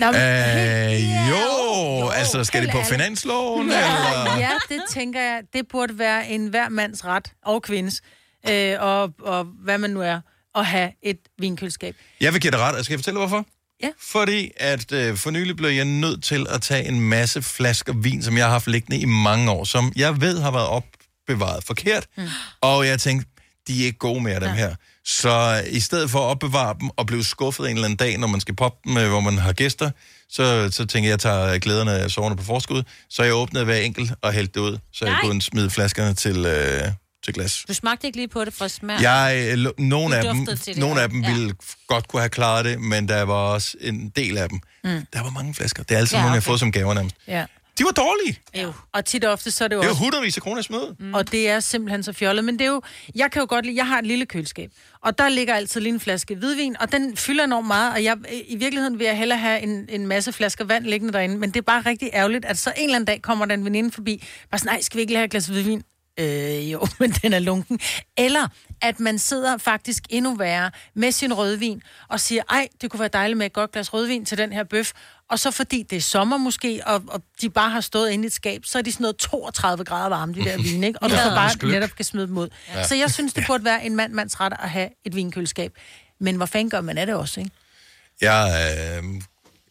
[0.00, 3.62] Nå, men- Øh, jo, altså skal det på finansloven?
[3.66, 3.78] Eller?
[3.78, 5.42] Ja, ja, det tænker jeg.
[5.52, 8.00] Det burde være en hver mands ret, og kvindes,
[8.50, 10.20] øh, og, og hvad man nu er,
[10.54, 11.96] at have et vinkøleskab.
[12.20, 13.46] Jeg vil give dig ret, og skal jeg fortælle hvorfor?
[13.82, 13.88] Ja.
[14.10, 18.22] Fordi at øh, for nylig blev jeg nødt til at tage en masse flasker vin,
[18.22, 22.06] som jeg har haft liggende i mange år, som jeg ved har været opbevaret forkert.
[22.16, 22.24] Mm.
[22.60, 23.28] Og jeg tænkte,
[23.68, 24.74] de er ikke gode mere, dem her.
[25.18, 28.26] Så i stedet for at opbevare dem og blive skuffet en eller anden dag, når
[28.26, 29.90] man skal poppe dem, øh, hvor man har gæster,
[30.28, 32.82] så, så tænker jeg, at jeg tager glæderne af soverne på forskud.
[33.10, 35.20] Så jeg åbnede hver enkelt og hældte det ud, så jeg Nej.
[35.22, 36.82] kunne smide flaskerne til, øh,
[37.24, 37.64] til glas.
[37.68, 39.00] Du smagte ikke lige på det for smag.
[39.02, 40.46] Jeg, øh, nogle af dem,
[40.76, 41.32] nogle af dem Ja.
[41.34, 41.54] ville
[41.88, 44.60] godt kunne have klaret det, men der var også en del af dem.
[44.84, 45.06] Mm.
[45.12, 45.82] Der var mange flasker.
[45.82, 46.46] Det er altid Ja, nogle, jeg har okay.
[46.46, 47.16] fået som gaver nærmest.
[47.28, 47.44] Ja.
[47.80, 48.40] De var dårlige.
[48.62, 48.72] Jo.
[48.92, 50.02] Og tit og ofte, så er det jo Det er jo også...
[50.02, 50.96] hundredvis af kroner smøde.
[50.98, 51.14] Mm.
[51.14, 52.44] Og det er simpelthen så fjollet.
[52.44, 52.82] Men det er jo...
[53.14, 53.76] Jeg kan jo godt lide...
[53.76, 54.70] Jeg har et lille køleskab.
[55.00, 56.76] Og der ligger altid lige en flaske hvidvin.
[56.80, 57.92] Og den fylder enormt meget.
[57.92, 58.16] Og jeg,
[58.48, 61.38] i virkeligheden vil jeg hellere have en, en masse flasker vand liggende derinde.
[61.38, 63.64] Men det er bare rigtig ærgerligt, at så en eller anden dag kommer der en
[63.64, 64.24] veninde forbi.
[64.50, 65.82] Bare sådan, nej, skal vi ikke lige have et glas hvidvin?
[66.20, 67.80] Øh, jo, men den er lunken.
[68.18, 68.48] Eller
[68.82, 73.10] at man sidder faktisk endnu værre med sin rødvin og siger, ej, det kunne være
[73.12, 74.92] dejligt med et godt glas rødvin til den her bøf.
[75.30, 78.26] Og så fordi det er sommer måske, og, og de bare har stået inde i
[78.26, 81.02] et skab, så er de sådan noget 32 grader varme, de der vin, ikke?
[81.02, 81.22] Og du Ja.
[81.24, 81.70] så bare Skyld.
[81.70, 82.48] netop kan smide dem ud.
[82.74, 82.86] Ja.
[82.86, 85.72] Så jeg synes, det burde være en mand mands ret at have et vinkøleskab.
[86.20, 87.52] Men hvor fanden gør man af det også, ikke?
[88.20, 88.70] Jeg,
[89.02, 89.04] øh,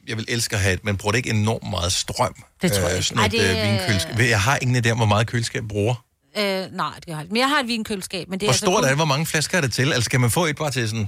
[0.07, 2.43] jeg vil elske at have et, men bruger det ikke enormt meget strøm?
[2.62, 3.07] Det tror jeg øh, ikke.
[3.07, 4.20] Sådan et Ej, det, øh, vinkøleskab.
[4.20, 5.95] Jeg har ingen idé om, hvor meget køleskab bruger.
[6.38, 7.34] Øh, nej, det har jeg ikke.
[7.34, 8.30] Men jeg har et vinkøleskab.
[8.30, 8.97] Men det er Hvor altså stort kun- er det?
[8.97, 9.93] Hvor mange flasker er det til?
[9.93, 11.07] Altså, skal man få et bare til sådan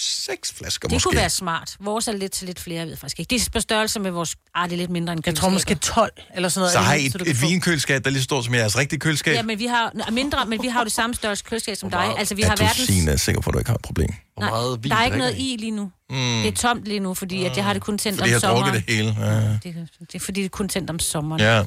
[0.00, 1.04] seks flasker Det måske?
[1.08, 1.76] kunne være smart.
[1.80, 3.30] Vores er lidt til lidt flere, jeg ved faktisk ikke.
[3.30, 4.36] Det er på størrelse med vores...
[4.54, 6.72] Ah, det er lidt mindre end Jeg tror måske 12 eller sådan noget.
[6.72, 8.78] Så har I Så et, kan et vinkøleskab, der er lige så stort som jeres
[8.78, 9.34] rigtige køleskab?
[9.34, 12.14] Ja, men vi har mindre, men vi har jo det samme størrelse køleskab som dig.
[12.18, 12.86] Altså, vi har er du verdens...
[12.86, 14.08] Signe, er sikker på, at du ikke har et problem?
[14.40, 14.50] Nej,
[14.88, 15.90] der er ikke noget i lige nu.
[16.10, 16.16] Mm.
[16.16, 18.48] Det er tomt lige nu, fordi at jeg har det kun tændt Fordi om jeg
[18.48, 19.14] har drukket sommeren.
[19.14, 19.26] det hele.
[19.34, 19.52] Ja.
[19.52, 21.40] Det, det er fordi, det er kun tændt om sommeren.
[21.40, 21.64] Ja.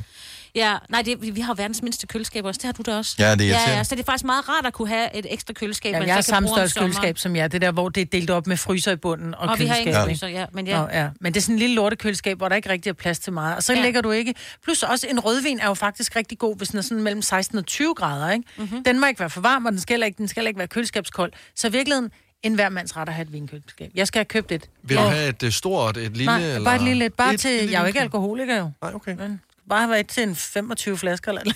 [0.56, 2.58] Ja, nej, det, vi- har verdens mindste køleskab også.
[2.58, 3.16] Det har du da også.
[3.20, 5.26] Ja, det er ja, ja, så det er faktisk meget rart at kunne have et
[5.30, 5.94] ekstra køleskab.
[5.94, 7.48] Man jeg har samme størrelse køleskab som jer.
[7.48, 9.76] Det der, hvor det er delt op med fryser i bunden og, Og vi har
[9.76, 9.94] køleskab.
[9.94, 10.82] ingen fryser, ja, men ja.
[10.82, 11.10] Nå, ja.
[11.22, 13.56] Men det er sådan en lille lortekøleskab, hvor der ikke rigtig er plads til meget.
[13.56, 13.80] Og så Ja.
[13.80, 13.86] ja.
[13.86, 14.34] lægger du ikke...
[14.64, 17.58] Plus også en rødvin er jo faktisk rigtig god, hvis den er sådan mellem 16
[17.58, 18.44] og 20 grader, ikke?
[18.58, 18.66] Mhm.
[18.66, 18.84] Mm-hmm.
[18.84, 20.58] Den må ikke være for varm, og den skal heller ikke, den skal heller ikke
[20.60, 21.32] være køleskabskold.
[21.56, 22.12] Så i virkeligheden,
[22.44, 23.92] en hver mands ret at have et vinkøleskab.
[23.96, 24.70] Jeg skal have købt et.
[24.84, 26.26] Vil du have et øh, stort, et lille?
[26.26, 26.64] Nej, eller?
[26.64, 27.10] bare et lille.
[27.10, 27.52] Bare Et til...
[27.52, 28.72] lille Jeg er jo ikke alkoholiker jo.
[28.82, 29.16] Nej, okay.
[29.16, 29.42] Men
[29.72, 31.44] bare have et til en 25 flasker eller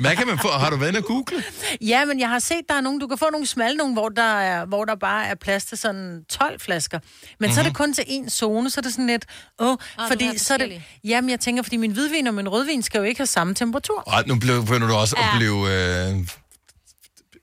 [0.00, 0.48] Hvad kan man få?
[0.48, 1.44] Har du været inde og google?
[1.80, 4.08] Ja, men jeg har set, der er nogen, du kan få nogle smalle nogle, hvor
[4.08, 6.98] der, er, hvor der bare er plads til sådan 12 flasker.
[6.98, 7.08] Men
[7.40, 7.54] mm-hmm.
[7.54, 9.24] så er det kun til én zone, så er det sådan lidt,
[9.58, 12.48] åh, du har fordi så er det, jamen jeg tænker, fordi min hvidvin og min
[12.48, 14.02] rødvin skal jo ikke have samme temperatur.
[14.12, 15.30] Ej, nu blev- begynder du også Ja.
[15.32, 15.72] at blive...
[15.72, 16.16] Øh,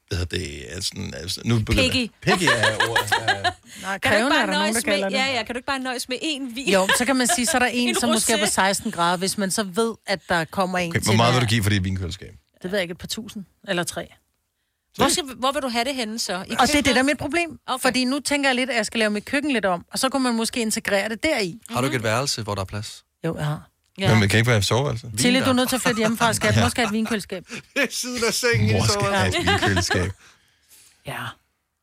[0.08, 0.66] hvad hedder det?
[0.70, 2.12] Altså, altså, nu begynder, Picky.
[2.22, 3.12] Picky er ordet.
[3.12, 3.50] Ja.
[3.82, 6.10] Nej, Kan du ikke bare nogen, nøjes med, ja, ja, kan du ikke bare nøjes
[6.10, 6.70] med én vin?
[6.70, 8.48] Jo, så kan man sige, så er der en, En som måske er på rosé.
[8.50, 11.42] 16 grader, hvis man så ved, at der kommer en Okay, til hvor meget vil
[11.42, 12.34] du give for det vinkøleskab?
[12.64, 14.08] Det ved jeg ikke, et par tusind eller tre.
[14.96, 16.34] Hvor, skal, hvor vil du have det henne så?
[16.34, 17.60] I Og det er det, der er mit problem.
[17.68, 17.82] Okay.
[17.82, 20.10] Fordi nu tænker jeg lidt, at jeg skal lave mit køkken lidt om, og så
[20.10, 21.60] kunne man måske integrere det deri.
[21.70, 23.04] Har du ikke et værelse, hvor der er plads?
[23.26, 23.70] Jo, jeg har.
[24.00, 24.14] Ja.
[24.14, 25.12] Men det kan ikke være i soveværelset.
[25.20, 26.56] Tilly, du er nødt til at flytte hjemmefra, skat.
[26.56, 26.70] Ja.
[26.76, 27.44] Have et vinkøleskab.
[27.50, 30.12] Det er siden af sengen Mor skal have et vinkøleskab.
[31.08, 31.14] Ja.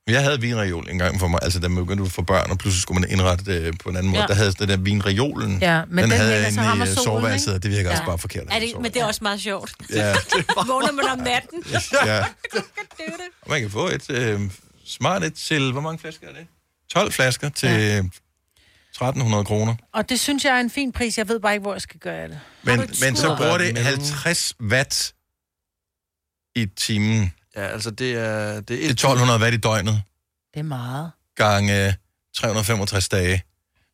[0.08, 2.58] Jeg havde vinreol en gang for mig, altså da man begyndte at få børn, og
[2.58, 4.20] pludselig skulle man indrette det på en anden måde.
[4.22, 4.26] Ja.
[4.26, 5.58] Der havde det der vinreolen.
[5.60, 7.56] Ja, men den havde hænger jeg så inde ham og i øh, solen, soveværelset, ikke?
[7.56, 7.90] og det virker Ja.
[7.90, 8.44] også bare forkert.
[8.50, 9.72] Er det, men det er også meget sjovt.
[9.90, 10.14] Ja.
[10.66, 11.62] Vågner man om natten?
[12.06, 12.24] ja.
[13.42, 14.40] Og man kan få et øh,
[14.86, 16.46] smart et til, hvor mange flasker er det?
[16.92, 18.02] 12 flasker til ja.
[18.95, 19.74] 1300 kroner.
[19.92, 21.18] Og det synes jeg er en fin pris.
[21.18, 22.40] Jeg ved bare ikke, hvor jeg skal gøre det.
[22.62, 25.14] Men, men så bruger det 50 watt
[26.57, 27.32] i timen.
[27.57, 28.55] Ja, altså det er...
[28.55, 30.03] Det Det er 1200 watt i døgnet
[30.55, 31.11] Det er meget.
[31.36, 31.95] gange
[32.36, 33.42] 365 dage.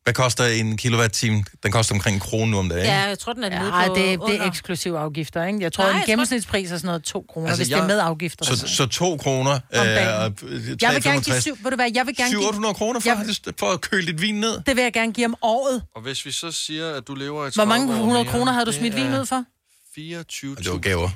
[0.03, 1.43] Hvad koster en kilowatt-time?
[1.63, 2.85] Den koster omkring en krone nu om dagen.
[2.85, 5.59] Ja, jeg tror, den er nede Ja, på det, det er eksklusiv afgifter, ikke?
[5.61, 7.83] Jeg tror, Nej, en tror- gennemsnitspris er sådan noget 2 kroner, Altså, hvis jeg- det
[7.83, 8.45] er med afgifter.
[8.45, 9.51] Så, så 2 kroner.
[9.53, 12.41] Øh, jeg vil gerne give syv, ved du hvad, jeg vil gerne give...
[12.41, 14.61] 700 kroner for, Jeg- for at køle dit vin ned.
[14.65, 15.83] Det vil jeg gerne give om året.
[15.95, 18.31] Og hvis vi så siger, at du lever et Hvor mange 30 år 100 mere,
[18.33, 19.43] kroner havde du smidt vin ud for?
[19.95, 21.09] 24 Og det var gaver.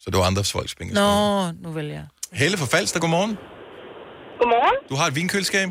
[0.00, 0.94] Så det var andres folks penge.
[0.94, 2.04] Nå, nu vil jeg.
[2.32, 3.36] Helle fra Falster, godmorgen.
[4.40, 4.74] Godmorgen.
[4.90, 5.68] Du har et vinkøleskab.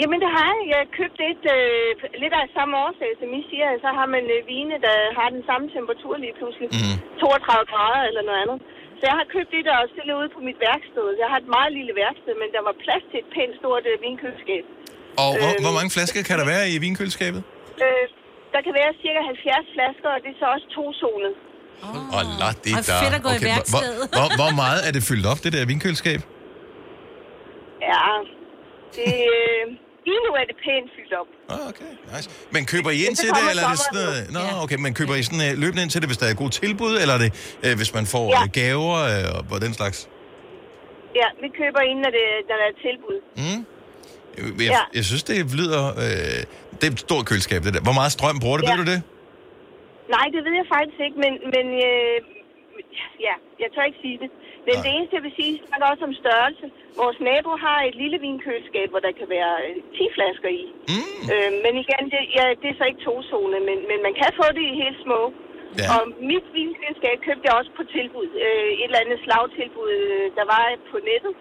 [0.00, 0.64] Jamen, det har jeg.
[0.74, 1.90] Jeg købte et øh,
[2.22, 3.66] lidt af samme årsag, som I siger.
[3.84, 6.68] Så har man øh, vine, der har den samme temperatur lige pludselig.
[6.76, 6.96] Mm.
[7.20, 8.58] 32 grader eller noget andet.
[8.98, 11.06] Så jeg har købt et og stillet ude på mit værksted.
[11.22, 13.96] Jeg har et meget lille værksted, men der var plads til et pænt stort øh,
[14.06, 14.64] vinkøleskab.
[15.22, 15.62] Og hvor, Øhm.
[15.64, 17.40] hvor mange flasker kan der være i vinkøleskabet?
[17.84, 18.04] Øh,
[18.54, 21.34] der kan være cirka 70 flasker, og det er så også to zonet.
[22.16, 23.00] Og lad det der.
[23.04, 23.92] fedt at gå i hvor, værksted.
[23.98, 26.20] hvor, hvor, hvor meget er det fyldt op, det der vinkøleskab?
[27.90, 28.06] Ja,
[28.96, 29.12] det...
[29.38, 29.64] Øh,
[30.08, 31.28] lige nu er det pænt fyldt op.
[31.54, 31.90] Ah, okay.
[32.14, 32.26] Nice.
[32.54, 34.18] Men køber I ind til det, eller er det sådan noget...
[34.36, 36.52] Nå, okay, men køber I sådan uh, løbende ind til det, hvis der er gode
[36.62, 37.30] tilbud, eller er det,
[37.66, 38.40] uh, hvis man får Ja.
[38.40, 38.46] ja.
[38.60, 38.96] gaver
[39.40, 39.98] uh, og den slags?
[41.20, 43.18] Ja, vi køber ind, når, det, når der er tilbud.
[43.42, 43.60] Mm.
[44.36, 44.82] Jeg, jeg, Ja.
[44.98, 45.82] jeg synes, det lyder...
[46.04, 46.40] Øh,
[46.78, 47.82] det er et stort køleskab, det der.
[47.88, 48.70] Hvor meget strøm bruger det, Ja.
[48.72, 49.00] ved du det?
[50.16, 52.16] Nej, det ved jeg faktisk ikke, men, men øh,
[53.26, 54.30] ja, jeg tør ikke sige det.
[54.68, 56.66] Men det eneste, jeg vil sige, er også om størrelse.
[57.02, 60.64] Vores nabo har et lille vinkøleskab, hvor der kan være øh, 10 flasker i.
[60.92, 61.20] Mm.
[61.32, 64.30] Øh, men igen, det, ja, det er så ikke to zone, men, men man kan
[64.40, 65.20] få det i helt små.
[65.80, 65.86] Ja.
[65.94, 68.28] Og mit vinkøleskab købte jeg også på tilbud.
[68.46, 71.32] Øh, et eller andet slagtilbud, øh, der var på nettet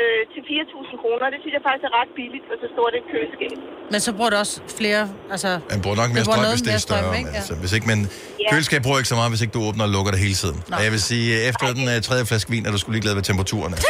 [0.00, 1.24] øh, til 4.000 kroner.
[1.34, 3.54] Det synes jeg faktisk er ret billigt for så stort et køleskab.
[3.92, 5.02] Men så bruger du også flere,
[5.34, 5.50] altså...
[5.74, 7.18] Man bruger nok det mere strøm, hvis det er mere strøm, større.
[7.20, 7.30] ikke?
[7.38, 8.00] Altså, hvis ikke, men
[8.44, 8.50] Ja.
[8.52, 10.58] køleskab bruger ikke så meget, hvis ikke du åbner og lukker det hele tiden.
[10.68, 10.76] Nej.
[10.78, 13.22] Og jeg vil sige, efter den uh, tredje flaske vin, er du skulle ligeglad ved
[13.30, 13.76] temperaturerne.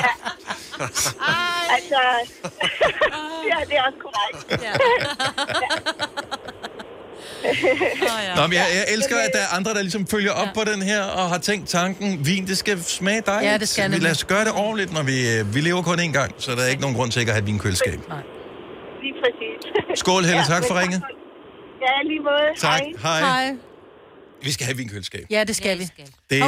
[0.00, 0.10] Ja.
[1.76, 2.00] altså,
[3.50, 4.62] ja, det er også korrekt.
[4.64, 4.72] Ja.
[8.36, 10.82] Nå, men jeg, jeg elsker, at der er andre, der ligesom følger op på den
[10.82, 13.52] her, og har tænkt tanken, vin, det skal smage dejligt.
[13.52, 16.00] Ja, det skal vi lad os gøre det ordentligt, når vi, øh, vi lever kun
[16.00, 17.92] én gang, så der er ikke nogen grund til ikke at have et vinkøleskab.
[19.02, 19.98] Lige præcis.
[20.00, 20.42] Skål, Helle.
[20.44, 21.02] Tak men for ringet.
[21.86, 22.48] Ja, lige måde.
[22.58, 22.80] Tak.
[23.02, 23.20] Hej.
[23.20, 23.56] Hej.
[24.42, 25.26] Vi skal have vinkøleskab.
[25.30, 25.84] Ja, det skal vi.
[26.30, 26.38] Det.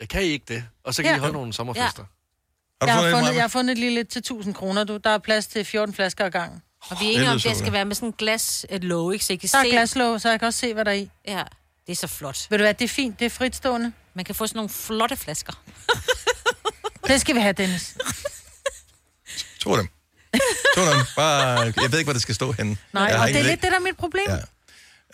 [0.00, 0.64] Jeg kan I ikke det?
[0.84, 1.16] Og så kan Ja.
[1.16, 2.02] I holde nogle sommerfester.
[2.02, 4.96] Har du Jeg har, fundet jeg har fundet et lille til 1000 kroner, du.
[4.96, 6.62] Der er plads til 14 flasker ad gangen.
[6.88, 9.12] Og vi er enige om, at det skal være med sådan en glas, et låg,
[9.12, 9.24] ikke?
[9.24, 9.70] Så I kan Der er se...
[9.70, 11.10] glaslåg, så jeg kan også se, hvad der er i.
[11.28, 11.42] Ja,
[11.86, 12.46] det er så flot.
[12.50, 13.18] Ved du hvad, det er fint.
[13.18, 13.92] Det er fritstående.
[14.14, 15.52] Man kan få sådan nogle flotte flasker.
[17.08, 17.96] Det skal vi have, Dennis.
[19.60, 19.88] Tro dem.
[20.76, 20.98] Tro dem.
[21.16, 22.76] Bare, jeg ved ikke, hvor det skal stå henne.
[22.92, 24.24] Nej, jeg og det er lidt det, der er mit problem.
[24.28, 24.36] Ja.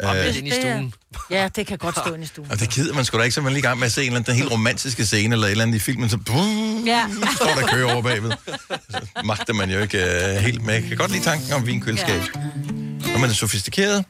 [0.02, 0.94] Øh, det inde i stuen.
[1.30, 2.50] Ja, det kan godt stå inde i stuen.
[2.50, 4.00] Og det gider man sgu da ikke, så man lige i gang med at se
[4.00, 6.18] en eller anden den helt romantiske scene, eller et eller andet i filmen, så
[6.86, 7.04] Ja.
[7.36, 8.32] står der kø over bagved.
[8.90, 10.74] Så magter man jo ikke uh, helt med.
[10.74, 12.20] Jeg kan godt lide tanken om vinkøleskab.
[12.34, 12.40] Ja.
[13.12, 14.04] Når man er sofistikeret,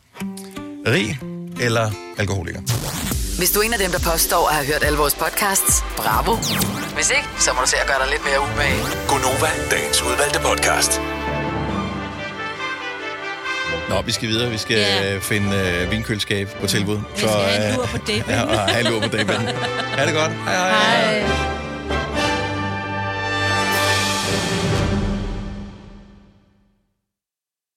[0.86, 1.18] rig
[1.60, 2.60] eller alkoholiker.
[3.38, 6.36] Hvis du er en af dem, der påstår at have hørt alle vores podcasts, bravo.
[6.94, 8.80] Hvis ikke, så må du se at gøre dig lidt mere umage.
[9.08, 11.00] Gonova, dagens udvalgte podcast.
[13.88, 14.50] Nå, vi skal videre.
[14.50, 15.20] Vi skal yeah.
[15.20, 16.96] finde uh, vinkøleskab på tilbud.
[16.96, 19.46] Vi skal have en lur på med ja, og have en lur på den.
[19.96, 20.32] Ha' det godt.
[20.32, 21.20] Hej hej.
[21.20, 21.65] Hej.